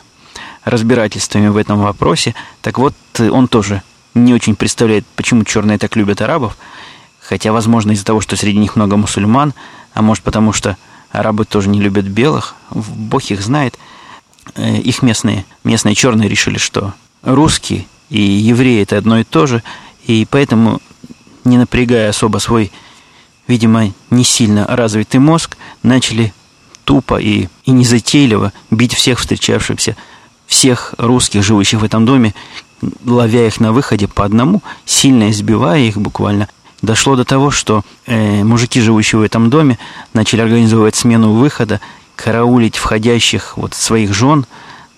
разбирательствами 0.63 1.49
в 1.49 1.57
этом 1.57 1.81
вопросе. 1.81 2.33
Так 2.61 2.79
вот, 2.79 2.95
он 3.19 3.47
тоже 3.47 3.83
не 4.15 4.33
очень 4.33 4.55
представляет, 4.55 5.05
почему 5.15 5.43
черные 5.43 5.77
так 5.77 5.95
любят 5.95 6.21
арабов, 6.21 6.57
хотя, 7.19 7.51
возможно, 7.51 7.91
из-за 7.91 8.05
того, 8.05 8.21
что 8.21 8.35
среди 8.35 8.57
них 8.57 8.75
много 8.75 8.97
мусульман, 8.97 9.53
а 9.93 10.01
может 10.01 10.23
потому, 10.23 10.53
что 10.53 10.77
арабы 11.11 11.45
тоже 11.45 11.69
не 11.69 11.79
любят 11.79 12.05
белых, 12.05 12.55
бог 12.71 13.23
их 13.25 13.41
знает– 13.41 13.77
Э, 14.53 14.77
их 14.77 15.01
местные, 15.01 15.45
местные 15.63 15.95
черные 15.95 16.29
решили, 16.29 16.57
что 16.57 16.93
русские 17.23 17.85
и 18.09 18.21
евреи 18.21 18.83
это 18.83 18.97
одно 18.97 19.19
и 19.19 19.23
то 19.23 19.47
же, 19.47 19.63
и 20.05 20.27
поэтому, 20.29 20.79
не 21.43 21.57
напрягая 21.57 22.09
особо 22.09 22.37
свой, 22.37 22.71
видимо, 23.47 23.91
не 24.11 24.23
сильно 24.23 24.65
развитый 24.67 25.19
мозг, 25.19 25.57
начали 25.81 26.33
тупо 26.83 27.19
и, 27.19 27.47
и 27.65 27.71
незатейливо 27.71 28.53
бить 28.69 28.93
всех 28.93 29.19
встречавшихся, 29.19 29.97
всех 30.45 30.93
русских, 30.99 31.43
живущих 31.43 31.81
в 31.81 31.83
этом 31.83 32.05
доме, 32.05 32.35
ловя 33.05 33.47
их 33.47 33.59
на 33.59 33.71
выходе 33.71 34.07
по 34.07 34.25
одному, 34.25 34.61
сильно 34.85 35.29
избивая 35.31 35.79
их 35.79 35.97
буквально. 35.97 36.49
Дошло 36.81 37.15
до 37.15 37.25
того, 37.25 37.51
что 37.51 37.83
э, 38.05 38.43
мужики, 38.43 38.81
живущие 38.81 39.19
в 39.19 39.23
этом 39.23 39.49
доме, 39.49 39.79
начали 40.13 40.41
организовывать 40.41 40.95
смену 40.95 41.33
выхода 41.33 41.79
караулить 42.15 42.77
входящих 42.77 43.57
вот 43.57 43.73
своих 43.73 44.13
жен, 44.13 44.45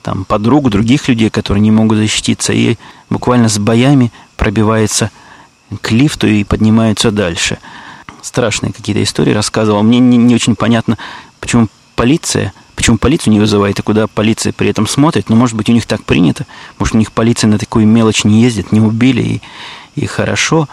там, 0.01 0.25
подруг, 0.25 0.69
других 0.69 1.07
людей, 1.07 1.29
которые 1.29 1.61
не 1.61 1.71
могут 1.71 1.97
защититься, 1.97 2.53
и 2.53 2.77
буквально 3.09 3.49
с 3.49 3.57
боями 3.57 4.11
пробивается 4.35 5.11
к 5.81 5.91
лифту 5.91 6.27
и 6.27 6.43
поднимаются 6.43 7.11
дальше. 7.11 7.57
Страшные 8.21 8.73
какие-то 8.73 9.03
истории 9.03 9.33
рассказывал. 9.33 9.83
Мне 9.83 9.99
не, 9.99 10.17
не 10.17 10.35
очень 10.35 10.55
понятно, 10.55 10.97
почему 11.39 11.67
полиция, 11.95 12.53
почему 12.77 12.97
полицию 12.97 13.33
не 13.33 13.39
вызывает, 13.39 13.79
и 13.79 13.81
куда 13.81 14.07
полиция 14.07 14.53
при 14.53 14.69
этом 14.69 14.87
смотрит. 14.87 15.29
Но, 15.29 15.35
может 15.35 15.57
быть, 15.57 15.67
у 15.67 15.73
них 15.73 15.85
так 15.85 16.03
принято. 16.05 16.45
Может, 16.77 16.95
у 16.95 16.97
них 16.99 17.11
полиция 17.11 17.49
на 17.49 17.57
такую 17.57 17.87
мелочь 17.87 18.23
не 18.23 18.41
ездит, 18.41 18.71
не 18.71 18.79
убили, 18.79 19.21
и, 19.21 19.41
и 19.95 20.05
хорошо. 20.05 20.69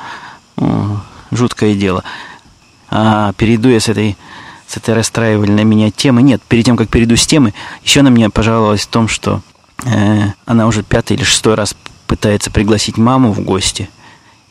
Жуткое 1.32 1.74
дело. 1.74 2.04
А 2.90 3.32
перейду 3.32 3.70
я 3.70 3.80
с 3.80 3.88
этой 3.88 4.16
с 4.66 4.76
этой 4.76 4.94
расстраивали 4.94 5.62
меня 5.62 5.90
темы. 5.90 6.22
Нет, 6.22 6.42
перед 6.42 6.64
тем, 6.64 6.76
как 6.76 6.88
перейду 6.88 7.16
с 7.16 7.26
темы, 7.26 7.52
еще 7.82 8.00
она 8.00 8.10
мне 8.10 8.30
пожаловалась 8.30 8.82
в 8.82 8.88
том, 8.88 9.08
что 9.08 9.40
э, 9.84 10.30
она 10.46 10.66
уже 10.66 10.82
пятый 10.82 11.16
или 11.16 11.24
шестой 11.24 11.54
раз 11.54 11.76
пытается 12.06 12.50
пригласить 12.50 12.96
маму 12.96 13.32
в 13.32 13.40
гости, 13.40 13.88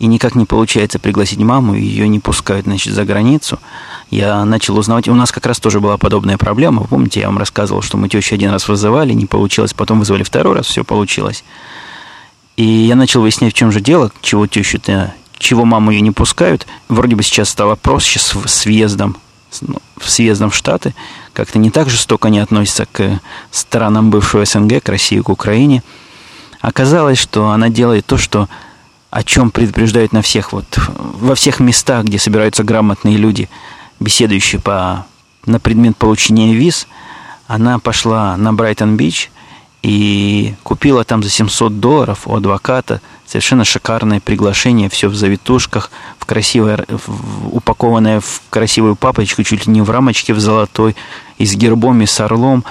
и 0.03 0.05
никак 0.05 0.35
не 0.35 0.43
получается 0.43 0.99
пригласить 0.99 1.39
маму, 1.39 1.75
ее 1.75 2.09
не 2.09 2.19
пускают, 2.19 2.65
значит, 2.65 2.93
за 2.93 3.05
границу. 3.05 3.57
Я 4.09 4.43
начал 4.43 4.77
узнавать, 4.77 5.07
у 5.07 5.15
нас 5.15 5.31
как 5.31 5.45
раз 5.45 5.61
тоже 5.61 5.79
была 5.79 5.97
подобная 5.97 6.37
проблема. 6.37 6.83
Помните, 6.83 7.21
я 7.21 7.27
вам 7.27 7.37
рассказывал, 7.37 7.81
что 7.81 7.95
мы 7.95 8.09
тещу 8.09 8.35
один 8.35 8.51
раз 8.51 8.67
вызывали, 8.67 9.13
не 9.13 9.27
получилось, 9.27 9.73
потом 9.73 9.99
вызвали 9.99 10.23
второй 10.23 10.57
раз, 10.57 10.65
все 10.65 10.83
получилось. 10.83 11.45
И 12.57 12.65
я 12.65 12.95
начал 12.95 13.21
выяснять, 13.21 13.53
в 13.53 13.55
чем 13.55 13.71
же 13.71 13.79
дело, 13.79 14.11
чего 14.19 14.45
тещу-то, 14.45 15.13
чего 15.37 15.63
маму 15.63 15.91
ее 15.91 16.01
не 16.01 16.11
пускают. 16.11 16.67
Вроде 16.89 17.15
бы 17.15 17.23
сейчас 17.23 17.47
стало 17.47 17.75
проще 17.75 18.19
с, 18.19 18.35
с 18.45 18.65
въездом 18.65 19.15
ну, 19.61 19.77
съездом 20.01 20.49
в 20.49 20.55
Штаты, 20.55 20.93
как-то 21.31 21.59
не 21.59 21.71
так 21.71 21.89
жестоко 21.89 22.27
они 22.27 22.39
относятся 22.39 22.87
к 22.91 23.21
странам 23.51 24.09
бывшего 24.09 24.43
СНГ, 24.43 24.83
к 24.83 24.89
России, 24.89 25.21
к 25.21 25.29
Украине. 25.29 25.81
Оказалось, 26.59 27.19
что 27.19 27.51
она 27.51 27.69
делает 27.69 28.05
то, 28.05 28.17
что 28.17 28.49
о 29.13 29.23
чем 29.23 29.51
предупреждают 29.51 30.11
на 30.11 30.23
всех, 30.23 30.53
вот, 30.53 30.65
во 30.87 31.35
всех 31.35 31.59
местах, 31.59 32.05
где 32.05 32.17
собираются 32.17 32.63
грамотные 32.63 33.15
люди, 33.15 33.47
беседующие 33.99 34.59
по, 34.59 35.05
на 35.45 35.59
предмет 35.59 35.95
получения 35.95 36.55
виз, 36.55 36.87
она 37.45 37.77
пошла 37.77 38.35
на 38.37 38.53
Брайтон-Бич 38.53 39.29
и 39.83 40.55
купила 40.63 41.03
там 41.03 41.21
за 41.21 41.29
700 41.29 41.79
долларов 41.79 42.21
у 42.25 42.35
адвоката 42.35 43.01
Совершенно 43.27 43.63
шикарное 43.63 44.19
приглашение, 44.19 44.89
все 44.89 45.07
в 45.07 45.15
завитушках, 45.15 45.89
в 46.19 46.25
красивое, 46.25 46.85
упакованное 47.51 48.19
в 48.19 48.41
красивую 48.49 48.95
папочку, 48.95 49.43
чуть 49.43 49.65
ли 49.65 49.73
не 49.73 49.81
в 49.81 49.89
рамочке 49.89 50.33
в 50.33 50.39
золотой, 50.39 50.95
и 51.37 51.45
с 51.45 51.55
гербом, 51.55 52.01
и 52.01 52.05
с 52.05 52.19
орлом, 52.19 52.63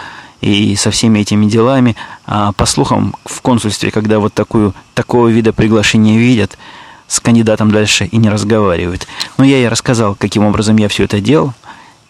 и 0.42 0.76
со 0.76 0.90
всеми 0.90 1.20
этими 1.20 1.46
делами. 1.46 1.96
А 2.26 2.52
по 2.52 2.66
слухам, 2.66 3.14
в 3.25 3.40
консульстве, 3.40 3.90
когда 3.90 4.18
вот 4.18 4.34
такую, 4.34 4.75
такого 4.94 5.28
вида 5.28 5.52
приглашения 5.52 6.18
видят, 6.18 6.58
с 7.06 7.20
кандидатом 7.20 7.70
дальше 7.70 8.06
и 8.06 8.16
не 8.16 8.28
разговаривают. 8.28 9.06
Но 9.38 9.44
я 9.44 9.56
ей 9.58 9.68
рассказал, 9.68 10.14
каким 10.14 10.44
образом 10.44 10.76
я 10.76 10.88
все 10.88 11.04
это 11.04 11.20
делал, 11.20 11.54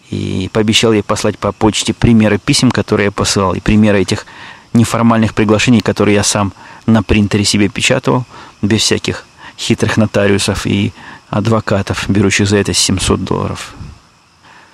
и 0.09 0.49
пообещал 0.51 0.93
ей 0.93 1.03
послать 1.03 1.37
по 1.37 1.51
почте 1.51 1.93
примеры 1.93 2.37
писем, 2.37 2.71
которые 2.71 3.05
я 3.05 3.11
посылал, 3.11 3.53
и 3.53 3.59
примеры 3.59 4.01
этих 4.01 4.25
неформальных 4.73 5.33
приглашений, 5.33 5.81
которые 5.81 6.15
я 6.15 6.23
сам 6.23 6.53
на 6.85 7.03
принтере 7.03 7.45
себе 7.45 7.69
печатал, 7.69 8.25
без 8.61 8.81
всяких 8.81 9.25
хитрых 9.57 9.97
нотариусов 9.97 10.65
и 10.65 10.93
адвокатов, 11.29 12.09
берущих 12.09 12.47
за 12.47 12.57
это 12.57 12.73
700 12.73 13.23
долларов. 13.23 13.73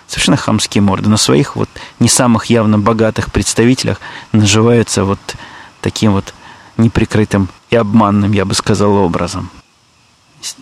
Совершенно 0.10 0.38
хамские 0.38 0.82
морды. 0.82 1.08
На 1.08 1.18
своих 1.18 1.56
вот 1.56 1.70
не 2.00 2.10
самых 2.10 2.48
явно 2.48 2.80
богатых 2.80 3.32
представителях 3.32 4.01
наживаются 4.32 5.04
вот 5.04 5.20
таким 5.82 6.13
вот 6.13 6.34
неприкрытым 6.78 7.48
и 7.70 7.75
обманным, 7.75 8.32
я 8.32 8.44
бы 8.44 8.56
сказал, 8.56 8.96
образом. 8.96 9.51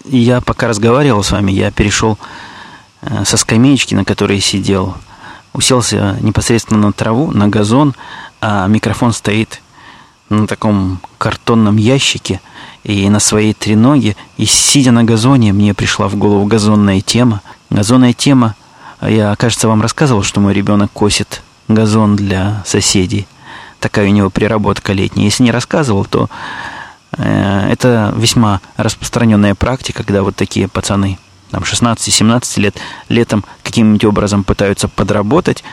Я 0.04 0.42
пока 0.42 0.68
разговаривал 0.68 1.24
с 1.24 1.32
вами, 1.32 1.54
я 1.54 1.72
перешел 1.72 2.18
э, 3.02 3.24
со 3.24 3.38
скамеечки, 3.38 3.96
на 3.96 4.04
которой 4.04 4.42
сидел, 4.42 4.96
уселся 5.54 6.18
непосредственно 6.20 6.88
на 6.88 6.92
траву, 6.92 7.32
на 7.32 7.48
газон, 7.48 7.96
а 8.42 8.68
микрофон 8.68 9.14
стоит 9.14 9.62
на 10.28 10.46
таком 10.46 11.00
картонном 11.18 11.78
ящике 11.78 12.42
и 12.84 13.08
на 13.08 13.22
своей 13.22 13.54
треноге. 13.54 14.18
И 14.36 14.46
сидя 14.46 14.92
на 14.92 15.06
газоне, 15.06 15.54
мне 15.54 15.74
пришла 15.74 16.10
в 16.10 16.16
голову 16.16 16.46
газонная 16.48 17.00
тема. 17.00 17.42
Газонная 17.70 18.12
тема, 18.12 18.56
я, 19.02 19.36
кажется, 19.36 19.68
вам 19.68 19.82
рассказывал, 19.82 20.24
что 20.24 20.40
мой 20.40 20.54
ребенок 20.54 20.92
косит 20.92 21.42
газон 21.68 22.16
для 22.16 22.64
соседей. 22.66 23.28
Такая 23.80 24.08
у 24.08 24.12
него 24.12 24.30
приработка 24.30 24.94
летняя. 24.94 25.26
Если 25.26 25.44
не 25.44 25.52
рассказывал, 25.52 26.06
то 26.06 26.30
э, 27.18 27.70
это 27.70 28.14
весьма 28.18 28.62
распространенная 28.76 29.54
практика, 29.54 30.04
когда 30.04 30.24
вот 30.24 30.36
такие 30.36 30.68
пацаны, 30.68 31.20
там 31.52 31.64
16-17 31.64 32.60
лет, 32.60 32.76
летом 33.10 33.46
каким-нибудь 33.64 34.06
образом 34.06 34.44
пытаются 34.44 34.88
подработать, 34.88 35.64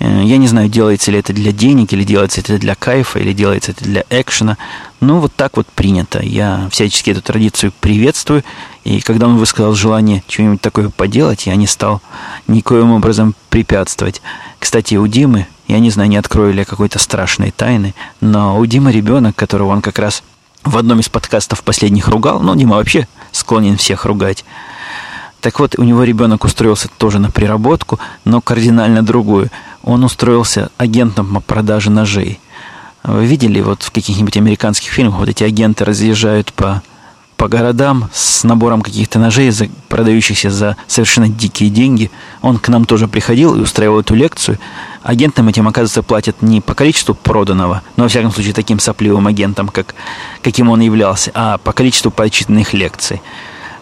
я 0.00 0.38
не 0.38 0.46
знаю, 0.46 0.70
делается 0.70 1.10
ли 1.10 1.18
это 1.18 1.34
для 1.34 1.52
денег, 1.52 1.92
или 1.92 2.04
делается 2.04 2.40
это 2.40 2.58
для 2.58 2.74
кайфа, 2.74 3.18
или 3.18 3.34
делается 3.34 3.72
это 3.72 3.84
для 3.84 4.04
экшена. 4.08 4.56
Ну, 5.00 5.18
вот 5.20 5.34
так 5.34 5.58
вот 5.58 5.66
принято. 5.66 6.20
Я 6.22 6.68
всячески 6.70 7.10
эту 7.10 7.20
традицию 7.20 7.72
приветствую. 7.80 8.42
И 8.84 9.00
когда 9.00 9.26
он 9.26 9.36
высказал 9.36 9.74
желание 9.74 10.22
что-нибудь 10.26 10.62
такое 10.62 10.88
поделать, 10.88 11.46
я 11.46 11.54
не 11.54 11.66
стал 11.66 12.00
никоим 12.48 12.92
образом 12.92 13.34
препятствовать. 13.50 14.22
Кстати, 14.58 14.94
у 14.94 15.06
Димы, 15.06 15.46
я 15.68 15.78
не 15.78 15.90
знаю, 15.90 16.08
не 16.08 16.16
открою 16.16 16.54
ли 16.54 16.60
я 16.60 16.64
какой-то 16.64 16.98
страшной 16.98 17.50
тайны, 17.50 17.94
но 18.22 18.58
у 18.58 18.64
Димы 18.64 18.92
ребенок, 18.92 19.36
которого 19.36 19.68
он 19.68 19.82
как 19.82 19.98
раз 19.98 20.22
в 20.64 20.78
одном 20.78 21.00
из 21.00 21.10
подкастов 21.10 21.62
последних 21.62 22.08
ругал, 22.08 22.40
ну, 22.40 22.54
Дима 22.54 22.76
вообще 22.76 23.06
склонен 23.32 23.76
всех 23.76 24.04
ругать, 24.04 24.44
так 25.40 25.58
вот, 25.58 25.78
у 25.78 25.84
него 25.84 26.04
ребенок 26.04 26.44
устроился 26.44 26.88
тоже 26.98 27.18
на 27.18 27.30
приработку, 27.30 27.98
но 28.24 28.40
кардинально 28.40 29.02
другую. 29.02 29.50
Он 29.82 30.04
устроился 30.04 30.70
агентом 30.76 31.34
по 31.34 31.40
продаже 31.40 31.90
ножей. 31.90 32.38
Вы 33.02 33.24
видели 33.24 33.60
вот 33.60 33.82
в 33.82 33.90
каких-нибудь 33.90 34.36
американских 34.36 34.90
фильмах 34.90 35.20
вот 35.20 35.28
эти 35.28 35.42
агенты 35.42 35.84
разъезжают 35.86 36.52
по, 36.52 36.82
по 37.36 37.48
городам 37.48 38.10
с 38.12 38.44
набором 38.44 38.82
каких-то 38.82 39.18
ножей, 39.18 39.50
за, 39.50 39.68
продающихся 39.88 40.50
за 40.50 40.76
совершенно 40.86 41.28
дикие 41.28 41.70
деньги. 41.70 42.10
Он 42.42 42.58
к 42.58 42.68
нам 42.68 42.84
тоже 42.84 43.08
приходил 43.08 43.56
и 43.56 43.60
устраивал 43.60 44.00
эту 44.00 44.14
лекцию. 44.14 44.58
Агентам 45.02 45.48
этим, 45.48 45.66
оказывается, 45.66 46.02
платят 46.02 46.42
не 46.42 46.60
по 46.60 46.74
количеству 46.74 47.14
проданного, 47.14 47.80
но, 47.96 48.02
во 48.02 48.08
всяком 48.10 48.32
случае, 48.32 48.52
таким 48.52 48.78
сопливым 48.78 49.26
агентом, 49.26 49.68
как, 49.68 49.94
каким 50.42 50.68
он 50.68 50.80
являлся, 50.80 51.30
а 51.34 51.56
по 51.56 51.72
количеству 51.72 52.10
прочитанных 52.10 52.74
лекций. 52.74 53.22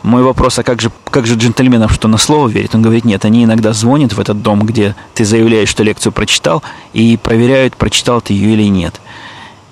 Мой 0.03 0.23
вопрос, 0.23 0.59
а 0.59 0.63
как 0.63 0.81
же, 0.81 0.91
как 1.11 1.27
же 1.27 1.35
джентльменов, 1.35 1.93
что 1.93 2.09
на 2.09 2.19
слово 2.19 2.49
верит? 2.49 2.75
Он 2.75 2.83
говорит, 2.83 3.05
нет, 3.05 3.25
они 3.25 3.45
иногда 3.45 3.73
звонят 3.73 4.13
в 4.13 4.21
этот 4.21 4.43
дом, 4.43 4.61
где 4.61 4.95
ты 5.15 5.25
заявляешь, 5.25 5.69
что 5.69 5.83
лекцию 5.83 6.13
прочитал, 6.13 6.63
и 6.93 7.19
проверяют, 7.21 7.77
прочитал 7.77 8.21
ты 8.21 8.33
ее 8.33 8.53
или 8.53 8.69
нет. 8.69 9.01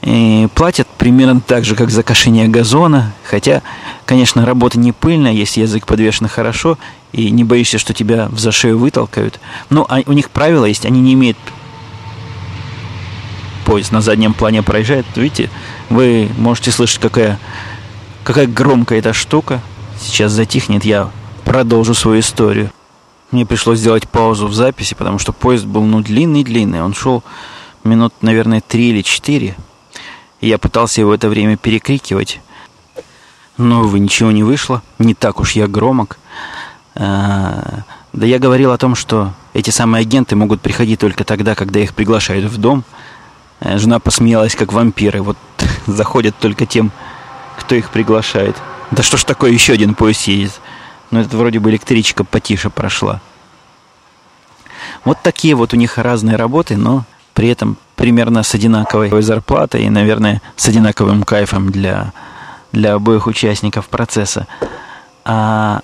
И 0.02 0.48
платят 0.54 0.86
примерно 0.98 1.40
так 1.40 1.64
же, 1.64 1.74
как 1.74 1.90
за 1.90 2.02
кошение 2.02 2.48
газона, 2.48 3.12
хотя, 3.24 3.62
конечно, 4.04 4.44
работа 4.44 4.78
не 4.78 4.92
пыльная, 4.92 5.32
если 5.32 5.62
язык 5.62 5.86
подвешен 5.86 6.28
хорошо, 6.28 6.78
и 7.12 7.30
не 7.30 7.44
боишься, 7.44 7.78
что 7.78 7.94
тебя 7.94 8.28
за 8.36 8.52
шею 8.52 8.78
вытолкают. 8.78 9.40
Но 9.70 9.86
а 9.88 10.02
у 10.06 10.12
них 10.12 10.30
правила 10.30 10.64
есть, 10.64 10.84
они 10.84 11.00
не 11.00 11.14
имеют 11.14 11.38
поезд 13.64 13.90
на 13.90 14.00
заднем 14.00 14.32
плане 14.32 14.62
проезжает, 14.62 15.06
видите, 15.16 15.50
вы 15.90 16.30
можете 16.38 16.70
слышать, 16.70 17.00
какая, 17.00 17.38
какая 18.22 18.46
громкая 18.46 19.00
эта 19.00 19.12
штука, 19.12 19.60
сейчас 20.06 20.32
затихнет, 20.32 20.84
я 20.84 21.10
продолжу 21.44 21.94
свою 21.94 22.20
историю. 22.20 22.70
Мне 23.30 23.44
пришлось 23.44 23.80
сделать 23.80 24.08
паузу 24.08 24.46
в 24.46 24.54
записи, 24.54 24.94
потому 24.94 25.18
что 25.18 25.32
поезд 25.32 25.64
был 25.64 25.82
ну 25.82 26.00
длинный-длинный. 26.00 26.82
Он 26.82 26.94
шел 26.94 27.24
минут, 27.84 28.14
наверное, 28.20 28.60
три 28.60 28.90
или 28.90 29.02
четыре. 29.02 29.56
Я 30.40 30.58
пытался 30.58 31.00
его 31.00 31.14
это 31.14 31.28
время 31.28 31.56
перекрикивать. 31.56 32.40
Но, 33.56 33.82
увы, 33.82 33.98
ничего 33.98 34.30
не 34.30 34.42
вышло. 34.42 34.82
Не 34.98 35.14
так 35.14 35.40
уж 35.40 35.52
я 35.52 35.66
громок. 35.66 36.18
А, 36.94 37.82
да 38.12 38.26
я 38.26 38.38
говорил 38.38 38.72
о 38.72 38.78
том, 38.78 38.94
что 38.94 39.32
эти 39.54 39.70
самые 39.70 40.02
агенты 40.02 40.36
могут 40.36 40.60
приходить 40.60 41.00
только 41.00 41.24
тогда, 41.24 41.54
когда 41.54 41.80
их 41.80 41.94
приглашают 41.94 42.44
в 42.44 42.58
дом. 42.58 42.84
Э, 43.60 43.78
жена 43.78 43.98
посмеялась, 43.98 44.54
как 44.54 44.72
вампиры. 44.72 45.22
Вот 45.22 45.38
заходят 45.86 46.36
только 46.38 46.66
тем, 46.66 46.92
кто 47.58 47.74
их 47.74 47.90
приглашает. 47.90 48.56
Да 48.90 49.02
что 49.02 49.16
ж 49.16 49.24
такое, 49.24 49.50
еще 49.50 49.72
один 49.72 49.94
поезд 49.94 50.22
едет. 50.28 50.60
Но 51.10 51.20
это 51.20 51.36
вроде 51.36 51.58
бы 51.58 51.70
электричка 51.70 52.24
потише 52.24 52.70
прошла. 52.70 53.20
Вот 55.04 55.18
такие 55.22 55.54
вот 55.54 55.72
у 55.72 55.76
них 55.76 55.98
разные 55.98 56.36
работы, 56.36 56.76
но 56.76 57.04
при 57.34 57.48
этом 57.48 57.76
примерно 57.96 58.42
с 58.42 58.54
одинаковой 58.54 59.22
зарплатой 59.22 59.84
и, 59.84 59.90
наверное, 59.90 60.42
с 60.56 60.68
одинаковым 60.68 61.22
кайфом 61.22 61.70
для, 61.70 62.12
для 62.72 62.94
обоих 62.94 63.26
участников 63.26 63.88
процесса. 63.88 64.46
А 65.24 65.80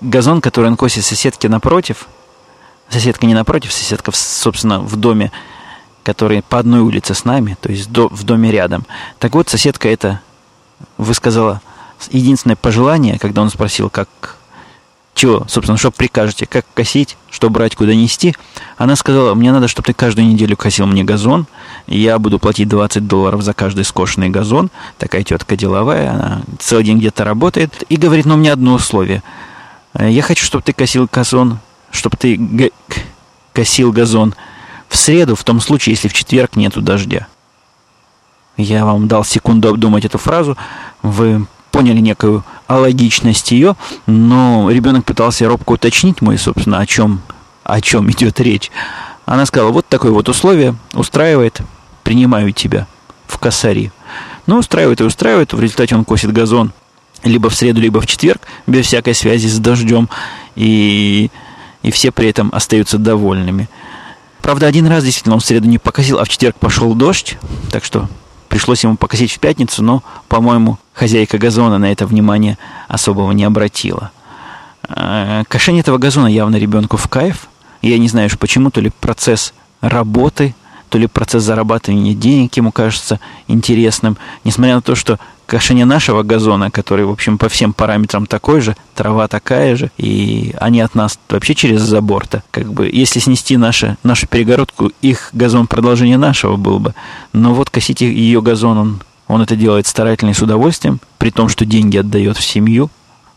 газон, 0.00 0.40
который 0.40 0.66
он 0.66 0.76
косит 0.76 1.04
соседки 1.04 1.46
напротив, 1.46 2.08
соседка 2.88 3.26
не 3.26 3.34
напротив, 3.34 3.72
соседка, 3.72 4.12
собственно, 4.12 4.80
в 4.80 4.96
доме, 4.96 5.30
который 6.02 6.42
по 6.42 6.58
одной 6.58 6.80
улице 6.80 7.14
с 7.14 7.24
нами, 7.24 7.56
то 7.60 7.70
есть 7.70 7.88
в 7.88 8.24
доме 8.24 8.50
рядом. 8.50 8.86
Так 9.18 9.34
вот, 9.34 9.48
соседка 9.48 9.88
это 9.88 10.20
высказала 10.96 11.60
единственное 12.10 12.56
пожелание, 12.56 13.18
когда 13.18 13.42
он 13.42 13.50
спросил, 13.50 13.90
как, 13.90 14.36
чего, 15.14 15.44
собственно, 15.48 15.78
что 15.78 15.90
прикажете, 15.90 16.46
как 16.46 16.64
косить, 16.74 17.16
что 17.30 17.50
брать, 17.50 17.76
куда 17.76 17.94
нести, 17.94 18.34
она 18.76 18.96
сказала, 18.96 19.34
мне 19.34 19.52
надо, 19.52 19.68
чтобы 19.68 19.86
ты 19.86 19.92
каждую 19.92 20.26
неделю 20.26 20.56
косил 20.56 20.86
мне 20.86 21.04
газон, 21.04 21.46
я 21.86 22.18
буду 22.18 22.38
платить 22.38 22.68
20 22.68 23.06
долларов 23.06 23.42
за 23.42 23.54
каждый 23.54 23.84
скошенный 23.84 24.28
газон, 24.28 24.70
такая 24.98 25.22
тетка 25.24 25.56
деловая, 25.56 26.10
она 26.12 26.42
целый 26.58 26.84
день 26.84 26.98
где-то 26.98 27.24
работает, 27.24 27.84
и 27.88 27.96
говорит, 27.96 28.26
ну, 28.26 28.34
у 28.34 28.38
меня 28.38 28.52
одно 28.52 28.74
условие, 28.74 29.22
я 29.98 30.22
хочу, 30.22 30.44
чтобы 30.44 30.62
ты 30.62 30.72
косил 30.72 31.08
газон, 31.10 31.58
чтобы 31.90 32.16
ты 32.16 32.70
косил 33.52 33.92
газон 33.92 34.34
в 34.88 34.96
среду, 34.96 35.34
в 35.34 35.44
том 35.44 35.60
случае, 35.60 35.94
если 35.94 36.08
в 36.08 36.12
четверг 36.12 36.56
нету 36.56 36.80
дождя. 36.80 37.26
Я 38.56 38.84
вам 38.84 39.06
дал 39.06 39.24
секунду 39.24 39.68
обдумать 39.68 40.04
эту 40.04 40.18
фразу. 40.18 40.56
Вы 41.02 41.46
поняли 41.78 42.00
некую 42.00 42.44
алогичность 42.66 43.52
ее, 43.52 43.76
но 44.06 44.68
ребенок 44.68 45.04
пытался 45.04 45.46
робко 45.46 45.74
уточнить 45.74 46.20
мой, 46.20 46.36
собственно, 46.36 46.80
о 46.80 46.86
чем, 46.86 47.22
о 47.62 47.80
чем 47.80 48.10
идет 48.10 48.40
речь. 48.40 48.72
Она 49.26 49.46
сказала, 49.46 49.70
вот 49.70 49.86
такое 49.86 50.10
вот 50.10 50.28
условие 50.28 50.74
устраивает, 50.92 51.60
принимаю 52.02 52.50
тебя 52.50 52.88
в 53.28 53.38
косари. 53.38 53.92
Ну, 54.48 54.58
устраивает 54.58 55.00
и 55.00 55.04
устраивает, 55.04 55.52
в 55.52 55.60
результате 55.60 55.94
он 55.94 56.04
косит 56.04 56.32
газон 56.32 56.72
либо 57.22 57.48
в 57.48 57.54
среду, 57.54 57.80
либо 57.80 58.00
в 58.00 58.08
четверг, 58.08 58.42
без 58.66 58.86
всякой 58.86 59.14
связи 59.14 59.46
с 59.46 59.60
дождем, 59.60 60.08
и, 60.56 61.30
и 61.84 61.92
все 61.92 62.10
при 62.10 62.28
этом 62.28 62.50
остаются 62.52 62.98
довольными. 62.98 63.68
Правда, 64.42 64.66
один 64.66 64.88
раз 64.88 65.04
действительно 65.04 65.36
он 65.36 65.40
в 65.40 65.44
среду 65.44 65.68
не 65.68 65.78
покосил, 65.78 66.18
а 66.18 66.24
в 66.24 66.28
четверг 66.28 66.56
пошел 66.58 66.92
дождь, 66.96 67.38
так 67.70 67.84
что 67.84 68.08
Пришлось 68.48 68.82
ему 68.84 68.96
покосить 68.96 69.32
в 69.32 69.38
пятницу, 69.38 69.82
но, 69.82 70.02
по-моему, 70.28 70.78
хозяйка 70.94 71.38
газона 71.38 71.78
на 71.78 71.92
это 71.92 72.06
внимание 72.06 72.56
особого 72.88 73.32
не 73.32 73.44
обратила. 73.44 74.10
Э, 74.88 75.44
кошение 75.48 75.80
этого 75.80 75.98
газона 75.98 76.26
явно 76.26 76.56
ребенку 76.56 76.96
в 76.96 77.08
кайф. 77.08 77.48
Я 77.82 77.98
не 77.98 78.08
знаю 78.08 78.26
уж 78.26 78.38
почему, 78.38 78.70
то 78.70 78.80
ли 78.80 78.90
процесс 79.00 79.52
работы 79.80 80.54
то 80.88 80.98
ли 80.98 81.06
процесс 81.06 81.42
зарабатывания 81.42 82.14
денег 82.14 82.56
ему 82.56 82.72
кажется 82.72 83.20
интересным, 83.46 84.16
несмотря 84.44 84.76
на 84.76 84.82
то, 84.82 84.94
что 84.94 85.18
кошение 85.48 85.86
нашего 85.86 86.22
газона, 86.22 86.70
который, 86.70 87.06
в 87.06 87.10
общем, 87.10 87.38
по 87.38 87.48
всем 87.48 87.72
параметрам 87.72 88.26
такой 88.26 88.60
же, 88.60 88.76
трава 88.94 89.28
такая 89.28 89.76
же, 89.76 89.90
и 89.96 90.54
они 90.60 90.80
от 90.80 90.94
нас 90.94 91.18
вообще 91.30 91.54
через 91.54 91.80
забор-то. 91.80 92.42
Как 92.50 92.70
бы, 92.70 92.88
если 92.92 93.18
снести 93.18 93.56
наши, 93.56 93.96
нашу 94.02 94.26
перегородку, 94.26 94.92
их 95.00 95.30
газон 95.32 95.66
продолжение 95.66 96.18
нашего 96.18 96.56
был 96.56 96.78
бы. 96.78 96.94
Но 97.32 97.54
вот 97.54 97.70
косить 97.70 98.02
ее 98.02 98.42
газон, 98.42 98.78
он, 98.78 99.02
он 99.26 99.40
это 99.40 99.56
делает 99.56 99.86
старательно 99.86 100.30
и 100.30 100.34
с 100.34 100.42
удовольствием, 100.42 101.00
при 101.16 101.30
том, 101.30 101.48
что 101.48 101.64
деньги 101.64 101.96
отдает 101.96 102.36
в 102.36 102.44
семью, 102.44 102.90